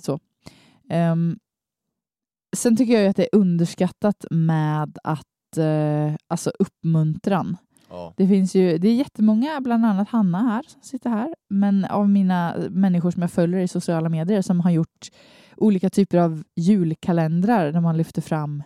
[0.90, 1.38] Ehm,
[2.57, 7.57] sen tycker jag att det är underskattat med att eh, alltså uppmuntran.
[7.91, 8.15] Ja.
[8.17, 12.09] Det finns ju, det är jättemånga, bland annat Hanna här som sitter här, men av
[12.09, 15.09] mina människor som jag följer i sociala medier som har gjort
[15.57, 18.63] olika typer av julkalendrar där man lyfter fram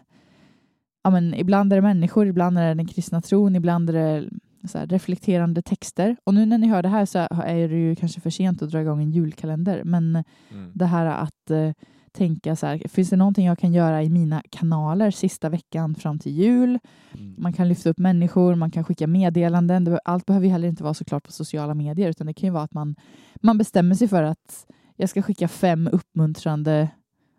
[1.04, 4.28] ja, men ibland är det människor, ibland är det den kristna tron, ibland är det
[4.74, 6.16] här, reflekterande texter.
[6.24, 8.70] Och nu när ni hör det här så är det ju kanske för sent att
[8.70, 10.70] dra igång en julkalender, men Mm.
[10.74, 11.70] det här att eh,
[12.12, 16.18] tänka så här, finns det någonting jag kan göra i mina kanaler sista veckan fram
[16.18, 16.78] till jul?
[17.12, 17.34] Mm.
[17.38, 19.98] Man kan lyfta upp människor, man kan skicka meddelanden.
[20.04, 22.62] Allt behöver ju heller inte vara såklart på sociala medier, utan det kan ju vara
[22.64, 22.96] att man,
[23.42, 26.88] man bestämmer sig för att jag ska skicka fem uppmuntrande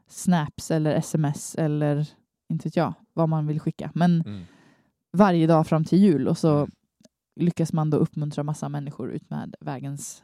[0.10, 2.08] snaps eller sms eller
[2.50, 3.92] inte vet jag vad man vill skicka.
[3.96, 4.44] Men Mm.
[5.18, 6.70] varje dag fram till jul och så Mm.
[7.40, 10.24] lyckas man då uppmuntra massa människor ut med vägens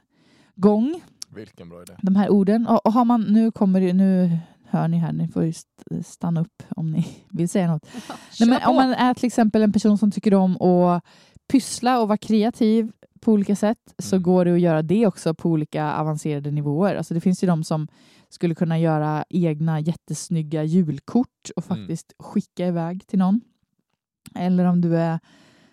[0.56, 1.02] gång.
[1.36, 1.94] Vilken bra idé.
[2.02, 2.68] De här orden.
[2.68, 4.38] Och, och har man, nu kommer det, nu
[4.70, 7.86] hör ni här, ni får ju st- stanna upp om ni vill säga något.
[7.94, 11.04] Nej, Kör men om man är till exempel en person som tycker om att
[11.52, 14.24] pyssla och vara kreativ på olika sätt så Mm.
[14.24, 16.96] går det att göra det också på olika avancerade nivåer.
[16.96, 17.88] Alltså det finns ju de som
[18.30, 21.78] skulle kunna göra egna jättesnygga julkort och Mm.
[21.82, 23.42] faktiskt skicka iväg till någon.
[24.36, 25.20] Eller om du är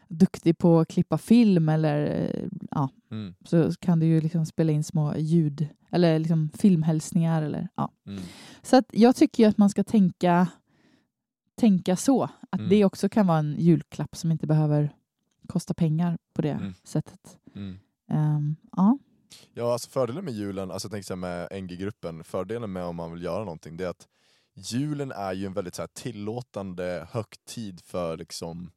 [0.09, 2.31] duktig på att klippa film eller
[2.71, 3.35] ja, Mm.
[3.45, 7.43] så kan du ju liksom spela in små ljud eller liksom filmhälsningar.
[7.43, 7.93] Eller, ja.
[8.07, 8.23] Mm.
[8.63, 10.49] Så att jag tycker ju att man ska tänka,
[11.57, 12.23] tänka så.
[12.51, 12.69] Att Mm.
[12.71, 14.91] det också kan vara en julklapp som inte behöver
[15.49, 16.75] kosta pengar på det Mm.
[16.85, 17.39] sättet.
[17.55, 17.79] Mm.
[18.11, 18.99] Ehm, ja.
[19.55, 22.97] Ja, alltså fördelen med julen, alltså jag tänker så här med NG-gruppen, fördelen med om
[22.97, 24.09] man vill göra någonting, det är att
[24.55, 28.71] julen är ju en väldigt så här tillåtande högtid för liksom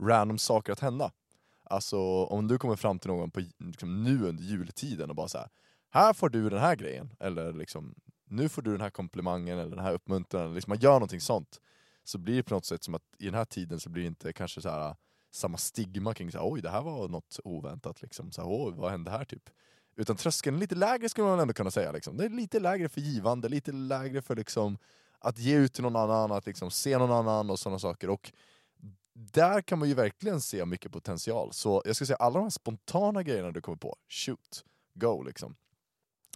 [0.00, 1.12] random saker att hända.
[1.64, 5.38] Alltså om du kommer fram till någon på, liksom, nu under jultiden och bara så
[5.38, 5.48] här,
[5.90, 9.76] här får du den här grejen, eller liksom, nu får du den här komplimangen eller
[9.76, 11.60] den här uppmuntran, eller liksom man gör någonting sånt,
[12.04, 14.08] så blir det på något sätt som att i den här tiden så blir det
[14.08, 14.96] inte kanske så här
[15.30, 18.74] samma stigma kring så här, oj det här var något oväntat, liksom, så här, oj,
[18.76, 19.50] vad hände här typ?
[19.96, 21.92] Utan tröskeln är lite lägre skulle man ändå kunna säga.
[21.92, 22.16] Liksom.
[22.16, 24.78] Det är lite lägre för givande, lite lägre för liksom,
[25.18, 28.10] att ge ut till någon annan, att liksom, se någon annan och sådana saker.
[28.10, 28.32] Och
[29.14, 31.52] där kan man ju verkligen se mycket potential.
[31.52, 35.56] Så jag ska säga alla de här spontana grejerna du kommer på, shoot, go liksom.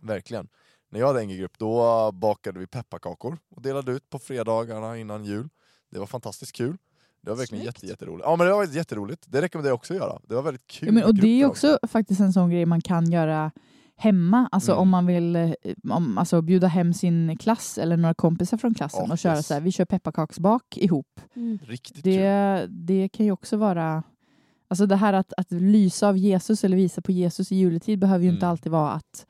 [0.02, 0.48] Verkligen.
[0.90, 5.24] När jag hade en grupp då bakade vi pepparkakor och delade ut på fredagarna innan
[5.24, 5.48] jul.
[5.90, 6.76] Det var fantastiskt kul.
[7.20, 8.24] Det var verkligen jätte, jätteroligt.
[8.24, 9.24] Ja men det var jätteroligt.
[9.26, 10.20] Det rekommenderar jag också att göra.
[10.28, 10.88] Det var väldigt kul.
[10.88, 13.52] Ja, men, och det är också faktiskt en sån grej man kan göra
[13.96, 14.48] hemma.
[14.52, 14.82] Alltså Mm.
[14.82, 15.52] om man vill eh,
[15.90, 19.46] om, alltså, bjuda hem sin klass eller några kompisar från klassen Ja, och köra yes.
[19.46, 21.20] så här, vi kör pepparkaksbak ihop.
[21.36, 21.58] Mm.
[21.62, 22.12] Riktigt kul.
[22.12, 24.02] Det, det kan ju också vara...
[24.68, 28.24] Alltså det här att, att lysa av Jesus eller visa på Jesus i juletid behöver
[28.24, 28.50] ju inte Mm.
[28.50, 29.26] alltid vara att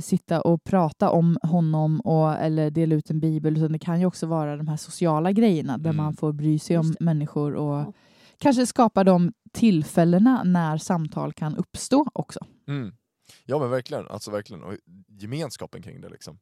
[0.00, 4.06] sitta och prata om honom och, eller dela ut en bibel, utan det kan ju
[4.06, 5.96] också vara de här sociala grejerna där Mm.
[6.04, 7.92] man får bry sig om människor och Ja.
[8.38, 12.40] kanske skapa de tillfällena när samtal kan uppstå också.
[12.68, 12.92] Mm.
[13.44, 14.62] Ja men verkligen, alltså verkligen.
[14.62, 14.76] Och
[15.08, 16.38] gemenskapen kring det liksom.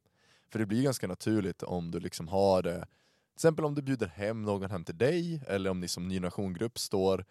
[0.49, 4.07] För det blir ganska naturligt om du liksom har det, till exempel om du bjuder
[4.07, 7.25] hem någon hem till dig, eller om ni som ny generationgrupp står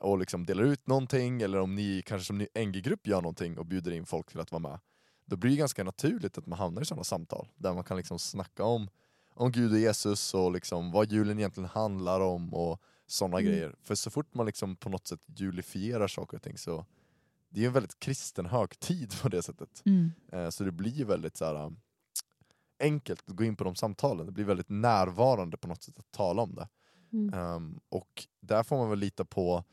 [0.00, 3.66] och liksom delar ut någonting, eller om ni kanske som ny NG-grupp gör någonting och
[3.66, 4.80] bjuder in folk till att vara med.
[5.26, 8.18] Då blir det ganska naturligt att man hamnar i sådana samtal, där man kan liksom
[8.18, 8.88] snacka om,
[9.34, 13.50] om Gud och Jesus och liksom vad julen egentligen handlar om och sådana Mm.
[13.52, 13.74] grejer.
[13.82, 16.86] För så fort man liksom på något sätt julifierar saker och ting så
[17.54, 19.82] det är en väldigt kristen högtid på det sättet.
[20.32, 21.80] Eh, Så det blir väldigt så här, um,
[22.80, 24.26] enkelt att gå in på de samtalen.
[24.26, 26.68] Det blir väldigt närvarande på något sätt att tala om det.
[27.12, 27.34] Mm.
[27.34, 29.64] Ehm, och där får man väl lita på,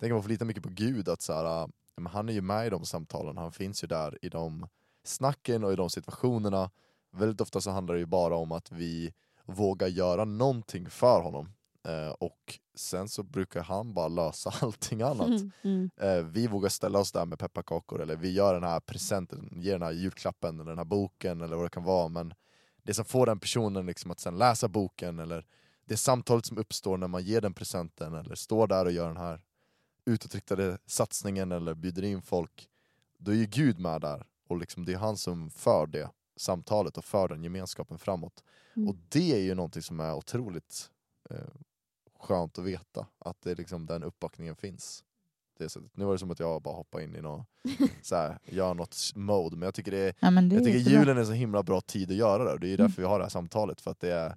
[0.00, 1.64] tänker man får lita mycket på Gud, att så här,
[2.00, 4.66] uh, han är ju med i de samtalen, han finns ju där i de
[5.04, 6.70] snacken och i de situationerna.
[7.12, 9.12] Väldigt ofta så handlar det ju bara om att vi
[9.46, 11.52] vågar göra någonting för honom.
[11.88, 15.28] Eh, och sen så brukar han bara lösa allting annat.
[15.28, 15.50] Mm.
[15.62, 15.90] Mm.
[16.00, 19.72] Eh, vi vågar ställa oss där med pepparkakor eller vi gör den här presenten, ger
[19.72, 22.34] den här julklappen eller den här boken eller vad det kan vara men
[22.82, 25.46] det som får den personen liksom att sen läsa boken eller
[25.84, 29.16] det samtalet som uppstår när man ger den presenten eller står där och gör den
[29.16, 29.44] här
[30.04, 32.68] utåtriktade satsningen eller bjuder in folk
[33.18, 36.98] då är ju Gud med där och liksom det är han som för det samtalet
[36.98, 38.44] och för den gemenskapen framåt.
[38.76, 38.88] Mm.
[38.88, 40.90] Och det är ju någonting som är otroligt
[41.30, 41.36] eh,
[42.20, 45.04] skönt att veta, att det liksom, den uppbackningen finns.
[45.58, 45.96] Det sättet.
[45.96, 47.46] Nu var det som att jag bara hoppade in i något,
[48.02, 51.16] så här, gör något mode, men jag tycker, det är, Ja, det jag tycker julen
[51.16, 52.86] är en så himla bra tid att göra det, det är ju Mm.
[52.86, 54.36] därför vi har det här samtalet, för att det är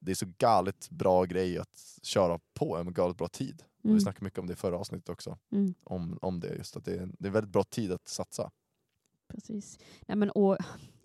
[0.00, 3.62] det är så galet bra grej att köra på en galet bra tid.
[3.78, 3.94] Och Mm.
[3.94, 5.38] Vi snackade mycket om det i förra avsnittet också.
[5.52, 5.74] Mm.
[5.84, 8.50] Om, om det, just att det är, det är väldigt bra tid att satsa.
[9.28, 9.78] Precis.
[10.06, 10.56] Nej, men, och,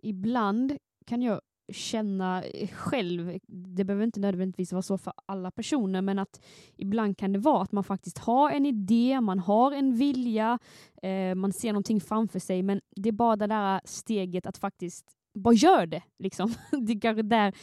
[0.04, 6.20] ibland kan jag känna själv, det behöver inte nödvändigtvis vara så för alla personer, men
[6.20, 6.46] att
[6.78, 10.60] ibland kan det vara att man faktiskt har en idé, man har en vilja,
[11.02, 15.06] eh, man ser någonting framför sig, men det är bara det där steget att faktiskt
[15.34, 16.04] bara gör det.
[16.20, 16.54] Liksom.
[16.72, 17.54] Det är kanske där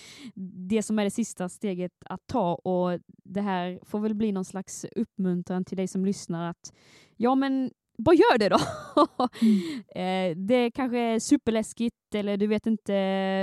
[0.69, 4.45] det som är det sista steget att ta och det här får väl bli någon
[4.45, 6.73] slags uppmuntran till dig som lyssnar att
[7.17, 8.59] ja men bara gör det då.
[10.01, 12.93] eh, det kanske är superläskigt eller du vet inte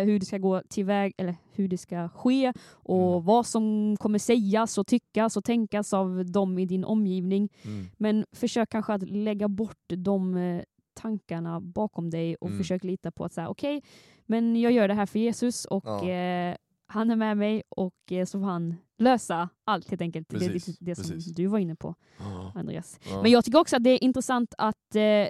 [0.05, 3.25] hur det ska gå tillväg eller hur det ska ske och Mm.
[3.25, 7.49] vad som kommer sägas och tyckas och tänkas av dem i din omgivning.
[7.65, 7.85] Mm.
[7.97, 10.61] Men försök kanske att lägga bort de eh,
[10.93, 12.57] tankarna bakom dig och Mm.
[12.59, 13.81] försök lita på att säga okej,
[14.25, 16.09] men jag gör det här för Jesus och Ja.
[16.09, 16.55] eh,
[16.89, 20.29] han är med mig och eh, så får han lösa allt helt enkelt.
[20.29, 21.35] det Precis, lite det som precis.
[21.35, 22.51] du var inne på, Ja.
[22.55, 22.99] Andreas.
[23.09, 23.21] Ja.
[23.21, 25.27] Men jag tycker också att det är intressant att eh,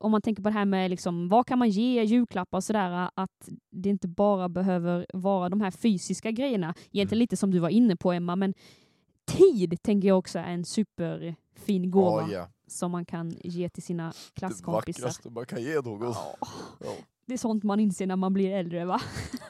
[0.00, 3.10] om man tänker på det här med liksom, vad kan man ge julklappar och sådär,
[3.14, 6.74] att det inte bara behöver vara de här fysiska grejerna.
[6.92, 7.18] Egentligen Mm.
[7.18, 8.54] lite som du var inne på Emma, men
[9.24, 12.48] tid tänker jag också är en superfin gåva Ja, ja.
[12.70, 15.02] Som man kan ge till sina Det klasskompisar.
[15.02, 16.02] vackraste man kan ge någon.
[16.02, 16.36] Ja,
[16.80, 16.92] Ja.
[17.26, 19.00] det är sånt man inser när man blir äldre va?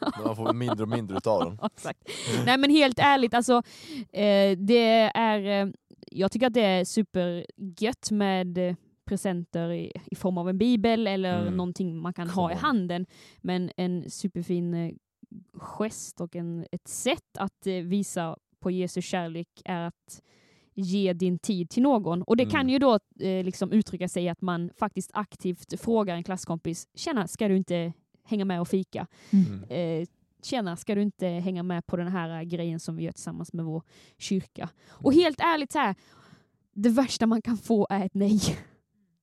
[0.25, 1.59] Man får mindre och mindre utav dem.
[1.77, 2.09] Exakt.
[2.47, 3.63] Nej men helt ärligt, alltså,
[4.13, 5.73] eh, det är, eh,
[6.11, 11.07] jag tycker att det är supergött med eh, presenter i, i form av en bibel
[11.07, 11.57] eller Mm.
[11.57, 13.07] någonting man kan Come ha i handen.
[13.39, 14.99] Men en superfin
[15.55, 20.23] gest och en, ett sätt att visa på Jesu kärlek är att
[20.81, 22.23] ge din tid till någon.
[22.23, 22.69] Och det kan Mm.
[22.73, 27.49] ju då eh, liksom uttrycka sig att man faktiskt aktivt frågar en klasskompis, tjena, ska
[27.49, 27.93] du inte
[28.25, 29.07] hänga med och fika?
[29.31, 29.65] Mm.
[29.65, 30.09] eh,
[30.43, 33.53] tjena, ska du inte hänga med på den här eh, grejen som vi gör tillsammans
[33.53, 33.83] med vår
[34.19, 34.69] kyrka?
[34.91, 35.95] Och helt ärligt, så här,
[36.75, 38.41] det värsta man kan få är ett nej.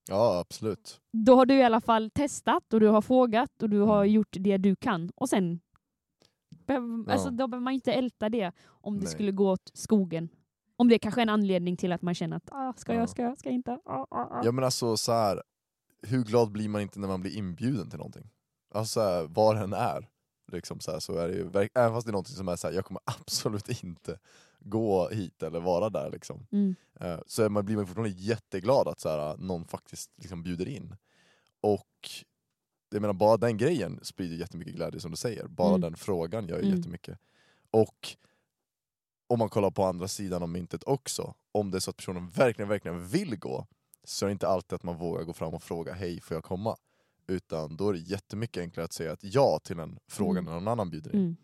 [0.10, 1.02] Ja, absolut.
[1.12, 4.14] Då har du i alla fall testat och du har frågat och du har Mm.
[4.14, 5.12] gjort det du kan.
[5.16, 5.60] Och sen
[6.50, 7.14] behöver, Ja.
[7.14, 9.12] alltså, då behöver man inte älta det om det Nej.
[9.12, 10.30] skulle gå åt skogen.
[10.78, 13.00] Om det kanske är en anledning till att man känner att ah, ska Ja.
[13.00, 13.72] jag, ska jag, ska jag inte?
[13.86, 14.42] Ah, ah, ah.
[14.44, 15.44] Ja men alltså så här.
[16.02, 18.30] hur glad blir man inte när man blir inbjuden till någonting?
[18.74, 20.08] Alltså så här, vad det än är.
[20.52, 22.68] Liksom så, här, så är det ju, även fast det är någonting som är så
[22.68, 24.20] här, jag kommer absolut inte
[24.60, 26.48] gå hit eller vara där liksom.
[26.52, 26.76] Mm.
[27.00, 30.96] Eh, så man, blir man fortfarande jätteglad att så här, någon faktiskt liksom bjuder in.
[31.62, 32.10] Och
[32.90, 35.48] jag menar bara den grejen sprider jättemycket glädje som du säger.
[35.48, 35.82] Bara Mm.
[35.82, 36.78] den frågan gör ju Mm.
[36.78, 37.20] jättemycket.
[37.72, 38.08] Och
[39.28, 42.30] om man kollar på andra sidan om myntet också, om det är så att personen
[42.30, 43.68] verkligen, verkligen vill gå,
[44.04, 46.44] så är det inte alltid att man vågar gå fram och fråga hej, får jag
[46.44, 46.78] komma?
[47.28, 50.46] Utan då är det jättemycket enklare att säga att ja till en fråga Mm.
[50.46, 51.22] när någon annan bjuder in.
[51.22, 51.36] Mm.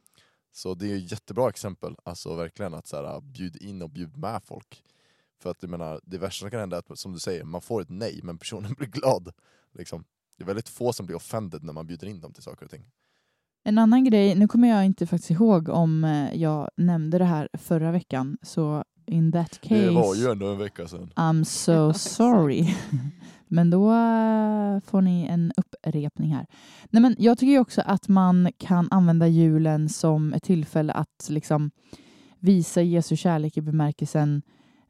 [0.51, 4.17] Så det är ett jättebra exempel, alltså verkligen att så här, bjud in och bjud
[4.17, 4.83] med folk.
[5.39, 7.61] För att jag menar, det värsta som kan hända är att, som du säger, man
[7.61, 9.33] får ett nej men personen blir glad.
[9.71, 10.05] Liksom.
[10.37, 12.71] Det är väldigt få som blir offended när man bjuder in dem till saker och
[12.71, 12.85] ting.
[13.63, 17.49] En annan grej, nu kommer jag inte faktiskt ihåg om eh, jag nämnde det här
[17.53, 21.09] förra veckan, så in that case, Det var ju ändå en vecka sedan.
[21.15, 22.67] I'm so sorry.
[23.47, 26.45] Men då eh, får ni en upprepning här.
[26.89, 31.27] Nej, men jag tycker ju också att man kan använda julen som ett tillfälle att
[31.29, 31.71] liksom
[32.39, 34.41] visa Jesu kärlek i bemärkelsen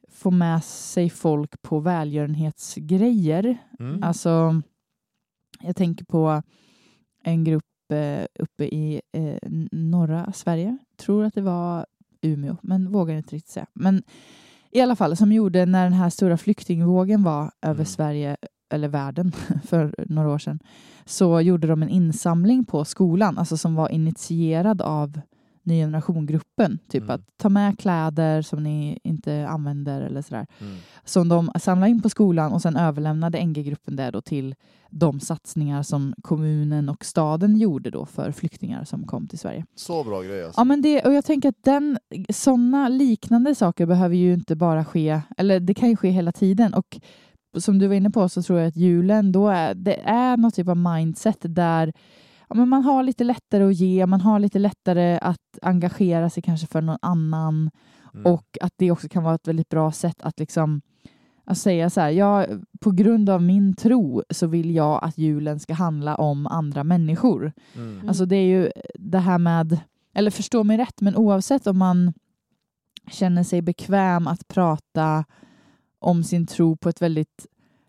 [0.08, 3.58] få med sig folk på välgörenhetsgrejer.
[3.78, 4.02] Mm.
[4.02, 4.62] Alltså,
[5.60, 6.42] jag tänker på
[7.24, 10.78] en grupp eh, uppe i eh, norra Sverige.
[10.96, 11.86] Tror att det var
[12.22, 13.66] Umeå, men vågar inte riktigt säga.
[13.72, 14.02] Men
[14.70, 17.86] i alla fall, som gjorde när den här stora flyktingvågen var över Mm.
[17.86, 18.36] Sverige,
[18.70, 19.32] eller världen,
[19.64, 20.58] för några år sedan,
[21.04, 25.20] så gjorde de en insamling på skolan, alltså som var initierad av
[25.66, 26.78] Ny generation-gruppen.
[26.88, 27.14] Typ Mm.
[27.14, 30.76] att ta med kläder som ni inte använder eller sådär Mm.
[31.04, 34.54] som de samlade in på skolan och sen överlämnade NG-gruppen det då till
[34.90, 39.64] de satsningar som kommunen och staden gjorde då för flyktingar som kom till Sverige.
[39.74, 40.60] Så bra grej alltså.
[40.60, 41.98] Ja, men det, och jag tänker att den,
[42.32, 46.74] sådana liknande saker behöver ju inte bara ske, eller det kan ju ske hela tiden.
[46.74, 47.00] Och
[47.58, 50.54] som du var inne på så tror jag att julen, då är, det är något
[50.54, 51.92] typ av mindset där
[52.48, 56.42] ja, men man har lite lättare att ge, man har lite lättare att engagera sig
[56.42, 57.70] kanske för någon annan.
[58.14, 58.26] Mm.
[58.26, 60.80] Och att det också kan vara ett väldigt bra sätt att liksom
[61.44, 62.46] att säga så här, ja,
[62.80, 67.52] på grund av min tro så vill jag att julen ska handla om andra människor.
[67.74, 68.08] Mm.
[68.08, 69.78] Alltså det är ju det här med,
[70.14, 72.12] eller förstå mig rätt, men oavsett om man
[73.10, 75.24] känner sig bekväm att prata
[75.98, 77.46] om sin tro på ett väldigt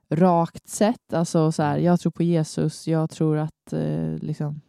[0.10, 4.62] rakt sätt, alltså så här, jag tror på Jesus, jag tror att eh, liksom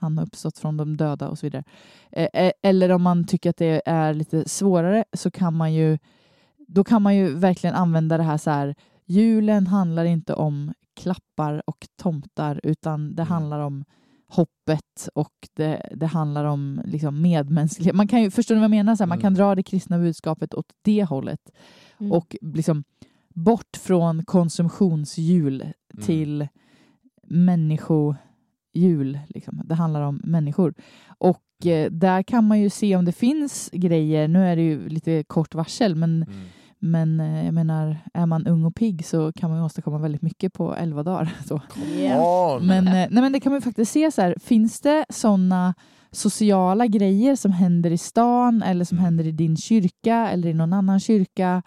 [0.00, 1.64] han har uppstått från de döda och så vidare.
[2.12, 5.98] Eh, eh, eller om man tycker att det är lite svårare så kan man ju
[6.68, 8.74] då kan man ju verkligen använda det här så här
[9.06, 13.32] julen handlar inte om klappar och tomtar utan det Mm.
[13.32, 13.84] handlar om
[14.28, 17.94] hoppet och det, det handlar om liksom medmänsklighet.
[17.96, 18.96] Man kan ju, förstår ni vad jag menar?
[18.96, 19.22] Så här, Man Mm.
[19.22, 21.50] kan dra det kristna budskapet åt det hållet
[22.00, 22.12] Mm.
[22.12, 22.84] och liksom
[23.34, 25.60] bort från konsumtionsjul
[25.94, 26.06] Mm.
[26.06, 26.48] till
[27.82, 29.18] människojul.
[29.28, 29.60] Liksom.
[29.64, 30.74] Det handlar om människor.
[31.18, 34.28] Och eh, där kan man ju se om det finns grejer.
[34.28, 36.38] Nu är det ju lite kort varsel, men, Mm.
[36.78, 40.22] men eh, jag menar, är man ung och pigg så kan man ju åstadkomma väldigt
[40.22, 41.32] mycket på elva dagar.
[41.48, 41.60] Så.
[42.62, 45.74] Men, eh, nej, men det kan man ju faktiskt se så här, finns det sådana
[46.10, 49.04] sociala grejer som händer i stan eller som Mm.
[49.04, 51.62] händer i din kyrka eller i någon annan kyrka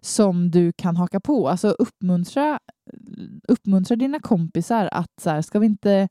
[0.00, 1.48] som du kan haka på?
[1.48, 2.58] Alltså uppmuntra,
[3.48, 6.08] uppmuntra dina kompisar att så här, ska vi inte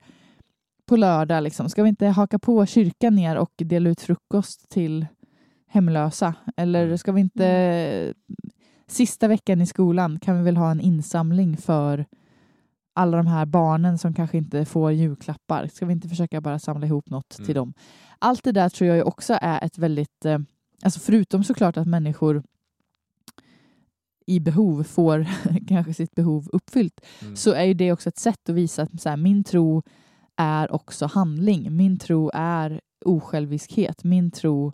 [0.85, 5.05] på lördag liksom, ska vi inte haka på kyrkan ner och dela ut frukost till
[5.67, 6.33] hemlösa?
[6.57, 6.97] Eller Mm.
[6.97, 8.13] ska vi inte
[8.87, 12.05] sista veckan i skolan kan vi väl ha en insamling för
[12.95, 15.67] alla de här barnen som kanske inte får julklappar.
[15.67, 17.45] Ska vi inte försöka bara samla ihop något Mm.
[17.45, 17.73] till dem?
[18.19, 20.39] Allt det där tror jag ju också är ett väldigt, eh,
[20.83, 22.43] alltså förutom såklart att människor
[24.27, 25.27] i behov får
[25.67, 27.35] kanske sitt behov uppfyllt, Mm.
[27.35, 29.83] så är ju det också ett sätt att visa att så här, min tro
[30.35, 31.75] är också handling.
[31.75, 34.03] Min tro är osjälviskhet.
[34.03, 34.73] Min tro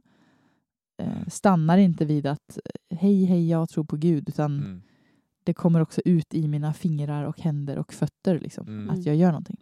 [1.01, 2.57] eh, stannar inte vid att
[2.89, 4.81] eh, hej, hej, jag tror på Gud, utan Mm.
[5.43, 8.89] det kommer också ut i mina fingrar och händer och fötter, liksom, Mm.
[8.89, 9.57] att jag gör någonting.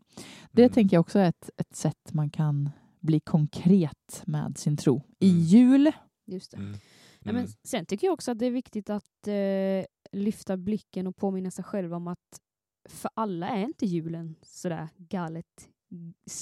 [0.51, 0.73] Det Mm.
[0.73, 5.01] tänker jag också är ett, ett sätt man kan bli konkret med sin tro.
[5.19, 5.41] I Mm.
[5.43, 5.91] jul,
[6.27, 6.53] Just
[7.25, 7.51] Nej, men Mm.
[7.63, 11.63] sen tycker jag också att det är viktigt att eh, lyfta blicken och påminna sig
[11.63, 12.41] själv om att
[12.89, 15.69] för alla är inte julen sådär galet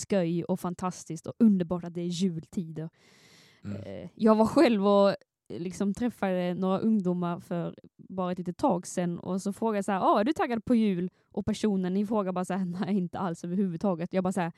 [0.09, 2.89] sköj och fantastiskt och underbart att det är jultider.
[3.63, 3.81] Mm.
[3.83, 5.15] Eh, jag var själv och eh,
[5.59, 9.91] liksom träffade några ungdomar för bara ett litet tag sedan och så frågade jag så
[9.91, 11.09] här, ah, är du taggad på jul?
[11.31, 14.13] Och personen i fråga bara så här, nej inte alls överhuvudtaget.
[14.13, 14.51] Jag bara så här,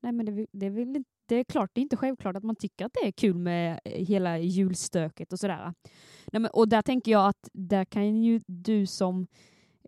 [0.00, 2.44] nej men det, det är väl inte, det är klart, det är inte självklart att
[2.44, 5.74] man tycker att det är kul med eh, hela julstöket och sådär.
[6.32, 9.26] Nej, men, och där tänker jag att där kan ju du som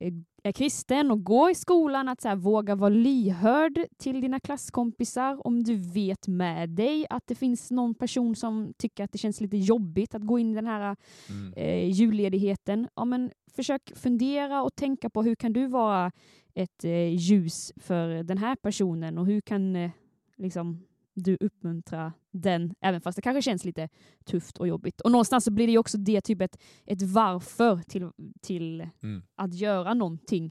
[0.00, 4.40] eh, är kristen och går i skolan att så här, våga vara lyhörd till dina
[4.40, 9.18] klasskompisar om du vet med dig att det finns någon person som tycker att det
[9.18, 10.96] känns lite jobbigt att gå in i den här
[11.30, 11.52] Mm.
[11.56, 12.88] eh, julledigheten.
[12.96, 16.12] Ja, men försök fundera och tänka på hur kan du vara
[16.54, 19.90] ett eh, ljus för den här personen och hur kan eh,
[20.36, 20.84] liksom,
[21.22, 23.88] du uppmuntra den, även fast det kanske känns lite
[24.24, 25.00] tufft och jobbigt.
[25.00, 29.22] Och någonstans så blir det ju också det typ ett, ett varför till, till Mm.
[29.36, 30.50] att göra någonting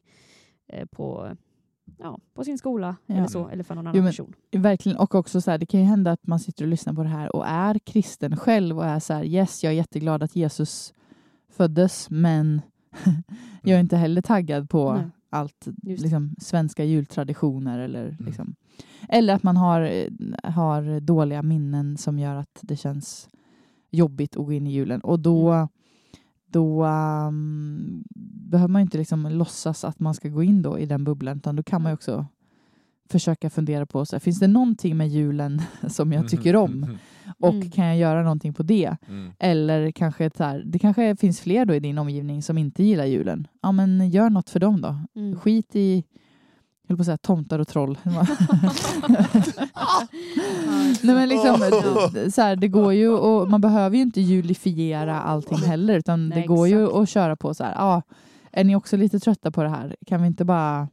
[0.68, 1.32] eh, på,
[2.00, 3.16] ja, på sin skola Ja.
[3.16, 4.34] eller så, eller för någon annan Jo, men- person.
[4.52, 7.04] Verkligen, och också så här, det kan ju hända att man sitter och lyssnar på
[7.04, 10.36] det här och är kristen själv och är så här, yes, jag är jätteglad att
[10.36, 10.94] Jesus
[11.50, 12.62] föddes, men
[13.64, 15.10] jag är inte heller taggad på Nej.
[15.30, 18.16] Allt, liksom, svenska jultraditioner eller Mm.
[18.26, 18.56] liksom,
[19.10, 20.08] eller att man har, eh,
[20.52, 23.30] har dåliga minnen som gör att det känns
[23.92, 25.02] jobbigt att gå in i julen.
[25.02, 25.68] Och då, Mm.
[26.48, 28.04] då um,
[28.52, 31.38] behöver man ju inte liksom låtsas att man ska gå in då i den bubblan,
[31.38, 32.26] utan då kan man ju också
[33.10, 36.98] försöka fundera på, så här, finns det någonting med julen som jag tycker om?
[37.44, 37.50] Mm.
[37.50, 37.72] Och Mm.
[37.72, 38.98] kan jag göra någonting på det?
[39.08, 39.32] Mm.
[39.40, 43.06] Eller kanske så här, det kanske finns fler då i din omgivning som inte gillar
[43.06, 43.48] julen.
[43.62, 44.96] Ja, men gör något för dem då.
[45.16, 45.40] Mm.
[45.40, 46.04] Skit i,
[46.82, 47.98] jag höll på att säga tomtar och troll.
[51.02, 51.56] Nej, men liksom,
[52.32, 56.42] så här, det går ju och man behöver ju inte julifiera allting heller utan Nej,
[56.42, 56.98] det går ju exakt.
[56.98, 57.74] att köra på så här.
[57.76, 58.02] Ja,
[58.52, 59.96] är ni också lite trötta på det här?
[60.08, 60.88] Kan vi inte bara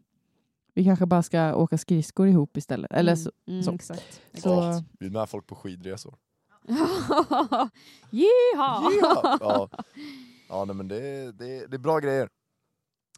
[0.76, 2.92] vi kanske bara ska åka skridskor ihop istället.
[2.92, 3.72] Eller så, mm, så.
[3.72, 4.20] Exakt.
[4.38, 6.14] Så- Ja, Bjud med folk på skidresor.
[8.10, 8.90] Yeehaw!
[9.00, 9.68] Ja, ja.
[10.48, 12.28] ja nej, men det, det, det är bra grejer.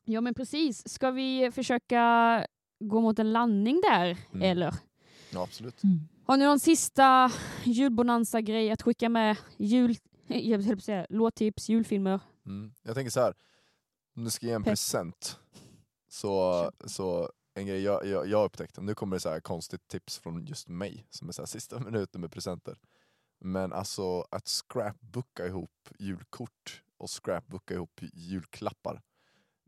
[0.05, 0.89] Ja men precis.
[0.89, 2.47] Ska vi försöka
[2.81, 4.43] gå mot en landning där, Mm.
[4.51, 4.75] eller?
[5.31, 5.85] Ja, absolut.
[5.85, 6.01] mm.
[6.27, 7.33] Har ni någon sista
[7.65, 9.37] julbonanza-grej att skicka med?
[9.57, 9.97] Jul...
[10.29, 12.21] Jag höll på att säga låttips, julfilmer.
[12.47, 12.73] Mm.
[12.83, 13.35] Jag tänker så här.
[14.17, 14.71] om du ska ge en Pepp.
[14.73, 15.39] present,
[16.09, 20.19] så, så en grej jag, jag, jag upptäckte, nu kommer det så här konstigt tips
[20.19, 22.79] från just mig, som är så här sista minuten med presenter.
[23.47, 29.03] Men alltså att scrapbooka ihop julkort och scrapbooka ihop julklappar,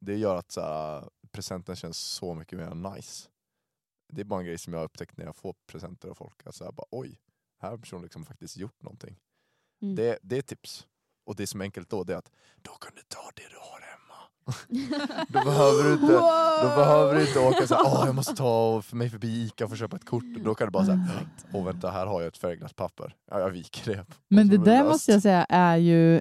[0.01, 3.29] det gör att så här, presenten känns så mycket mer nice.
[4.13, 6.47] Det är bara en grej som jag har upptäckt när jag får presenter av folk.
[6.47, 7.21] Att så här, bara, Oj,
[7.59, 9.21] här har personen liksom faktiskt gjort någonting.
[9.83, 9.95] Mm.
[9.95, 10.87] Det, det är tips.
[11.25, 13.57] Och det som är enkelt då, det är att då kan du ta det du
[13.57, 13.81] har
[15.29, 16.13] då behöver du inte,
[16.63, 19.75] då behöver du inte åka såhär, åh jag måste ta för mig förbi Ica för
[19.75, 20.25] att köpa ett kort.
[20.45, 21.09] Då kan du bara säga,
[21.53, 23.15] åh vänta här har jag ett färgglatt papper.
[23.31, 24.05] Ja, jag viker det.
[24.29, 24.89] Men det där löst.
[24.89, 26.21] måste jag säga är ju, eh,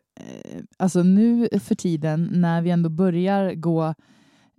[0.77, 3.93] alltså nu för tiden när vi ändå börjar gå,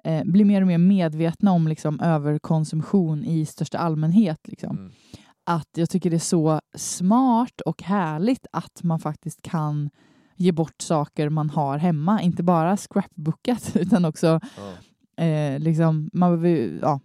[0.05, 4.49] eh, bli mer och mer medvetna om liksom överkonsumtion i största allmänhet.
[4.49, 4.77] Liksom.
[4.77, 4.93] Mm.
[5.45, 9.91] Att jag tycker det är så smart och härligt att man faktiskt kan
[10.39, 12.23] ge bort saker man har hemma.
[12.23, 14.41] Inte bara scrapbookat utan också
[15.17, 15.25] Ja.
[15.25, 17.01] eh, liksom, man behöver, ju- ja,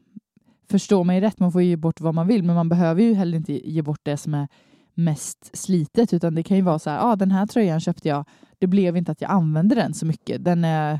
[0.70, 3.38] förstå mig rätt, man får ge bort vad man vill, men man behöver ju heller
[3.38, 4.48] inte ge bort det som är
[4.94, 8.26] mest slitet, utan det kan ju vara så här, ah, den här tröjan köpte jag,
[8.60, 11.00] det blev inte att jag använde den så mycket, den är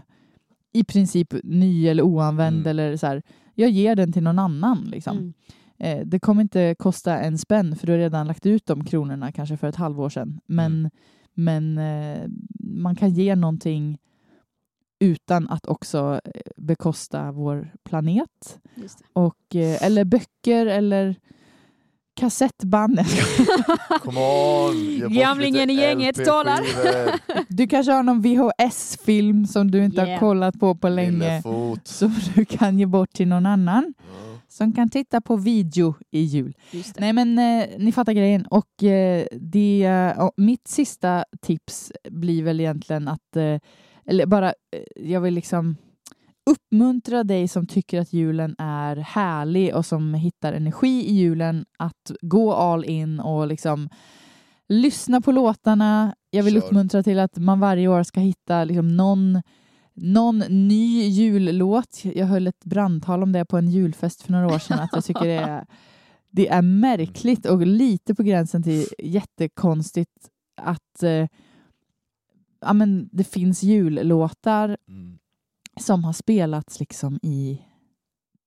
[0.74, 2.68] i princip ny eller oanvänd Mm.
[2.68, 3.22] eller så här,
[3.56, 5.18] jag ger den till någon annan liksom.
[5.18, 5.34] Mm.
[5.78, 9.32] Eh, det kommer inte kosta en spänn för du har redan lagt ut de kronorna
[9.32, 10.40] kanske för ett halvår sedan.
[10.46, 10.92] Men, Mm.
[11.34, 12.30] Men eh,
[12.60, 13.98] man kan ge någonting
[15.00, 18.60] utan att också eh, bekosta vår planet.
[18.76, 19.06] Just det.
[19.14, 21.16] Och, eh, eller böcker eller
[22.16, 23.00] kassettband.
[24.02, 25.14] Come on!
[25.14, 26.60] Gamlingen i gänget talar.
[27.54, 30.20] Du kanske har någon VHS-film som du inte har Yeah.
[30.20, 31.42] kollat på på länge.
[31.84, 34.33] Som du kan ge bort till någon annan Ja.
[34.54, 36.54] Som kan titta på video i jul.
[36.98, 38.46] Nej men eh, ni fattar grejen.
[38.46, 43.60] Och eh, det, eh, mitt sista tips blir väl egentligen att, eh,
[44.06, 45.76] eller bara, eh, jag vill liksom
[46.46, 52.12] uppmuntra dig som tycker att julen är härlig och som hittar energi i julen att
[52.22, 53.90] gå all in och liksom
[54.70, 56.16] lyssna på låtarna.
[56.30, 56.62] Jag vill Kör.
[56.64, 59.42] uppmuntra till att man varje år ska hitta liksom någon
[59.94, 62.02] någon ny jullåt.
[62.04, 64.80] Jag höll ett brandtal om det på en julfest för några år sedan.
[64.80, 65.66] Att jag tycker det är,
[66.30, 70.30] det är märkligt och lite på gränsen till jättekonstigt
[70.62, 71.28] att eh,
[72.62, 75.18] ja, men det finns jullåtar Mm.
[75.80, 77.62] som har spelats liksom i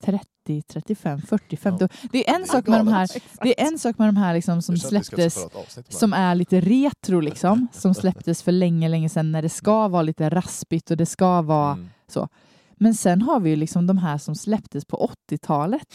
[0.03, 0.25] 30,
[0.69, 1.91] 35, 40, 50 år.
[2.13, 3.09] Det är en sak med de här,
[3.43, 5.47] det är en sak med de här liksom som släpptes
[5.89, 10.03] som är lite retro liksom, som släpptes för länge, länge sedan när det ska vara
[10.03, 12.29] lite raspigt och det ska vara Mm.
[12.77, 15.95] men sen har vi ju liksom de här som släpptes på 80-talet.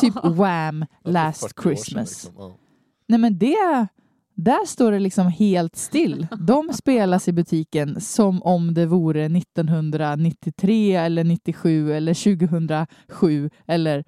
[0.00, 0.84] Typ Wham!
[1.04, 2.24] Ja, Last 40 år sedan, Christmas.
[2.24, 2.34] liksom.
[2.38, 2.52] Ja.
[3.08, 3.86] Nej men det,
[4.34, 6.26] där står det liksom helt still.
[6.40, 14.04] De spelas i butiken som om det vore 1993 eller 97 eller 2007 eller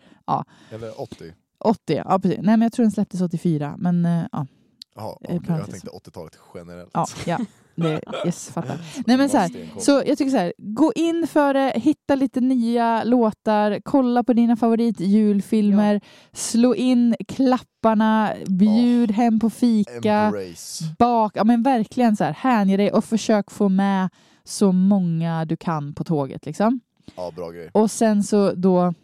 [0.71, 1.33] Eller 80.
[1.59, 2.03] 80.
[2.05, 2.39] Ja, precis.
[2.43, 3.75] Nej men jag tror den släpptes 84.
[3.79, 4.47] Men eh, ja,
[4.95, 6.91] Jaha, okej, jag tänkte 80-talet generellt.
[6.95, 7.39] ja, ja.
[7.77, 8.79] Det, yes, fattar.
[9.07, 9.81] Nej, men så här.
[9.81, 14.33] Så jag tycker så här, gå in för det, hitta lite nya låtar, kolla på
[14.33, 16.01] dina favoritjulfilmer,
[16.33, 20.85] slå in klapparna, bjud hem på fika, Embrace.
[20.99, 24.09] bak, ja men verkligen så här, hänge dig och försök få med
[24.45, 26.81] så många du kan på tåget liksom.
[27.17, 27.71] Ja, bra grej.
[27.73, 28.95] Och sen så då,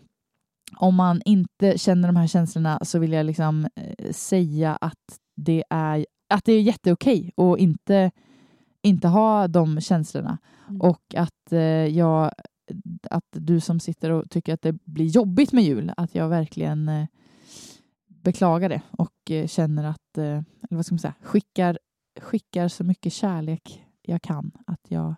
[0.76, 4.95] om man inte känner de här känslorna så vill jag liksom eh, säga att
[5.45, 8.11] det är, att det är jätteokej att inte,
[8.82, 10.38] inte ha de känslorna.
[10.68, 10.80] Mm.
[10.80, 12.30] Och att, eh, jag,
[13.11, 16.88] att du som sitter och tycker att det blir jobbigt med jul, att jag verkligen
[16.88, 17.07] eh,
[18.07, 21.78] beklagar det och eh, känner att, eh, eller vad ska man säga, skickar,
[22.20, 24.53] skickar så mycket kärlek jag kan.
[24.66, 25.14] Att jag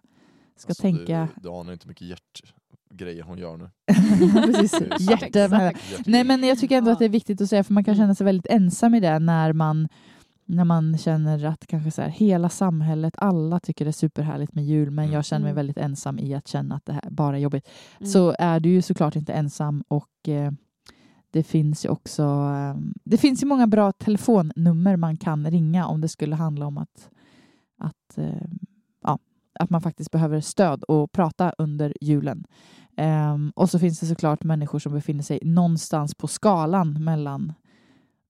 [0.56, 1.28] ska Alltså, tänka...
[1.34, 3.70] Du, du anar inte mycket hjärtgrejer hon gör nu.
[4.52, 5.78] Precis, hjärta med.
[6.06, 8.14] Nej men jag tycker ändå att det är viktigt att säga för man kan känna
[8.14, 9.88] sig väldigt ensam i det när man
[10.46, 14.64] när man känner att kanske så här, hela samhället, alla tycker det är superhärligt med
[14.64, 15.56] jul men jag känner mig Mm.
[15.56, 17.68] väldigt ensam i att känna att det här bara är jobbigt.
[18.00, 18.12] Mm.
[18.12, 20.52] Så är du ju såklart inte ensam och eh,
[21.30, 26.00] det finns ju också eh, det finns ju många bra telefonnummer man kan ringa om
[26.00, 27.10] det skulle handla om att,
[27.78, 28.48] att, eh,
[29.02, 29.18] ja,
[29.60, 32.44] att man faktiskt behöver stöd och prata under julen.
[32.96, 37.52] Ehm, och så finns det såklart människor som befinner sig någonstans på skalan mellan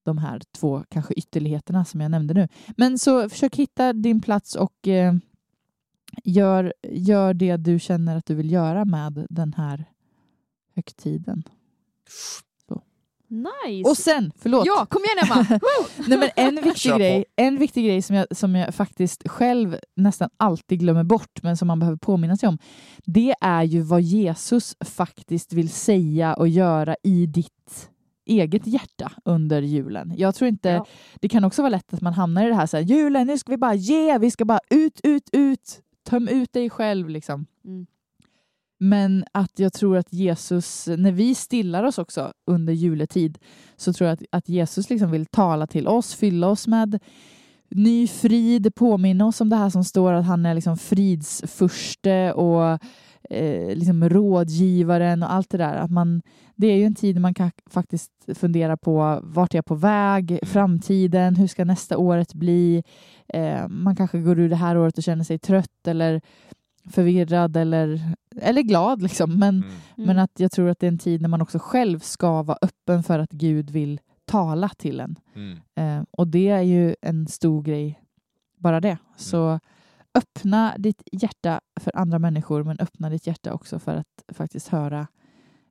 [0.03, 2.47] de här två kanske ytterligheterna som jag nämnde nu.
[2.77, 5.13] Men så försök hitta din plats och eh,
[6.23, 9.85] gör, gör det du känner att du vill göra med den här
[10.75, 11.43] högtiden.
[13.33, 13.89] Nice!
[13.89, 15.59] Och sen, förlåt, Ja, kom igen Emma!
[16.07, 20.29] Nej, men en, viktig grej, en viktig grej som jag, som jag faktiskt själv nästan
[20.37, 22.57] alltid glömmer bort, men som man behöver påminna sig om,
[23.05, 27.89] det är ju vad Jesus faktiskt vill säga och göra i ditt
[28.25, 30.13] eget hjärta under julen.
[30.17, 30.85] Jag tror inte, Ja.
[31.19, 33.37] det kan också vara lätt att man hamnar i det här, så här julen, nu
[33.37, 37.45] ska vi bara ge, vi ska bara ut, ut, ut, töm ut dig själv liksom.
[37.65, 37.85] Mm.
[38.79, 43.37] Men att jag tror att Jesus, när vi stillar oss också under juletid,
[43.75, 46.99] så tror jag att, att Jesus liksom vill tala till oss, fylla oss med
[47.69, 52.79] ny frid, påminna oss om det här som står att han är liksom fridsfurste och
[53.29, 55.75] eh, liksom rådgivaren och allt det där.
[55.75, 56.21] Att man,
[56.55, 60.39] det är ju en tid man kan faktiskt fundera på vart är jag på väg,
[60.43, 62.83] framtiden, hur ska nästa året bli?
[63.27, 66.21] Eh, man kanske går ur det här året och känner sig trött eller
[66.89, 68.01] förvirrad eller,
[68.41, 69.01] eller glad.
[69.01, 69.39] Liksom.
[69.39, 69.63] Men,
[69.95, 70.07] Mm.
[70.07, 72.57] men att jag tror att det är en tid när man också själv ska vara
[72.61, 75.15] öppen för att Gud vill tala till en.
[75.35, 75.57] Mm.
[75.75, 77.99] Eh, och det är ju en stor grej,
[78.57, 78.97] bara det.
[79.17, 79.59] Så
[80.15, 85.07] öppna ditt hjärta för andra människor men öppna ditt hjärta också för att faktiskt höra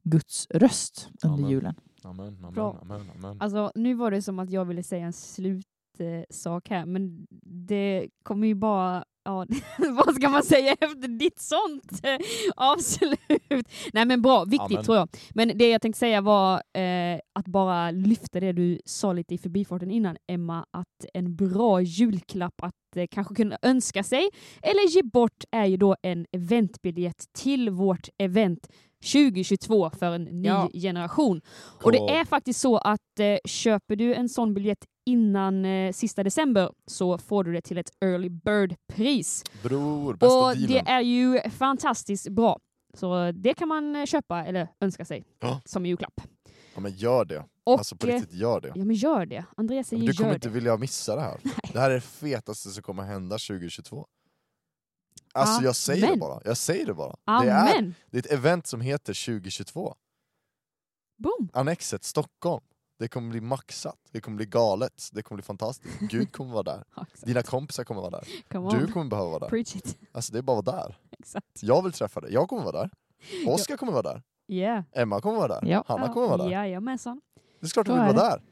[0.02, 1.50] Guds röst under Amen.
[1.50, 1.74] julen.
[2.04, 2.78] Amen, amen, Bra.
[2.82, 3.40] amen, amen.
[3.40, 7.26] Alltså, nu var det som att jag ville säga en slutsak här, men
[7.68, 9.04] det kommer ju bara...
[9.24, 9.46] Ja,
[10.04, 12.00] vad ska man säga efter ditt sånt
[12.56, 13.68] avslut?
[13.92, 14.84] Nej men bra, viktigt Amen.
[14.84, 15.08] tror jag.
[15.30, 19.38] Men det jag tänkte säga var eh, att bara lyfta det du sa lite i
[19.38, 24.28] förbifarten innan, Emma, att en bra julklapp att eh, kanske kunna önska sig
[24.62, 28.68] eller ge bort är ju då en eventbiljett till vårt event
[29.02, 30.70] 2022 för en ny Ja.
[30.72, 31.40] generation.
[31.82, 32.10] Och det Cool.
[32.10, 37.18] är faktiskt så att eh, köper du en sån biljett innan eh, sista december så
[37.18, 39.44] får du det till ett early bird-pris.
[39.62, 40.68] Bror, bästa Och dealen.
[40.68, 42.58] det är ju fantastiskt bra.
[42.94, 45.60] Så det kan man eh, köpa eller önska sig Ja.
[45.64, 46.20] som julklapp.
[46.74, 47.44] Ja men gör det.
[47.64, 48.72] Och, alltså på riktigt, gör det.
[48.74, 49.44] Ja men gör det.
[49.56, 50.54] Andreas säger ju du kommer inte det.
[50.54, 51.38] vilja missa det här.
[51.72, 54.06] Det här är det fetaste som kommer hända 2022.
[55.32, 56.18] Alltså jag säger det Amen.
[56.18, 56.40] bara.
[56.44, 57.16] Jag säger det bara.
[57.42, 57.94] Det är, Amen!
[58.10, 59.94] det är ett event som heter 2022.
[61.18, 61.48] Boom!
[61.52, 62.64] Annexet Stockholm.
[62.98, 65.98] Det kommer bli maxat, det kommer bli galet, det kommer bli fantastiskt.
[66.00, 66.84] Gud kommer vara där.
[66.96, 67.06] Ja.
[67.22, 68.24] Dina kompisar kommer vara där.
[68.80, 69.48] Du kommer behöva vara där.
[69.48, 69.98] Preach it.
[70.12, 70.96] Alltså det är bara att vara där.
[71.18, 71.46] Exakt.
[71.62, 72.90] Jag vill träffa dig, jag kommer vara där.
[73.46, 74.22] Oskar kommer vara där.
[74.48, 74.84] Yeah.
[74.92, 75.70] Emma kommer vara där.
[75.70, 75.84] Ja.
[75.86, 76.50] Hanna kommer vara där.
[76.50, 77.20] Jajamensan.
[77.60, 78.42] Det är klart du vill vara där.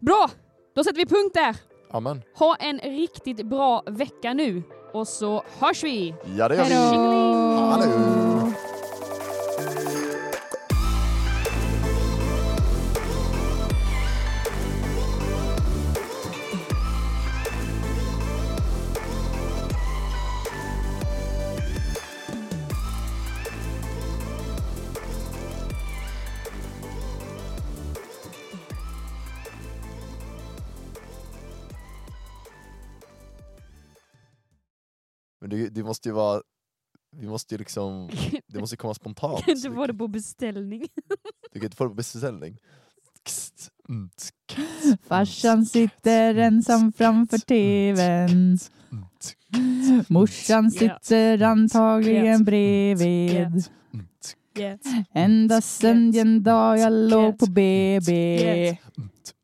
[0.00, 0.30] Bra!
[0.74, 1.56] Då sätter vi punkt där.
[1.90, 2.22] Amen.
[2.34, 4.62] Ha en riktigt bra vecka nu
[4.92, 6.14] och så hörs vi!
[6.36, 6.74] Ja det gör vi.
[6.74, 8.29] Hallå!
[35.90, 36.42] Måste ju vara,
[37.16, 38.10] vi måste ju liksom,
[38.46, 39.44] det måste komma spontant.
[39.44, 40.86] Kan inte få det på beställning.
[41.52, 42.58] Du kan inte få det på beställning.
[43.88, 44.10] Mm,
[45.08, 48.58] Farsan sitter ensam framför tvn.
[48.92, 53.64] mm, Morsan sitter antagligen bredvid.
[53.92, 54.78] mm.
[55.14, 58.10] Ända sen den dag jag låg på BB.
[58.68, 58.78] Mm,
[59.22, 59.34] tsk.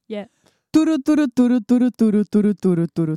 [0.72, 2.86] Turu turu turu turu turu turu turu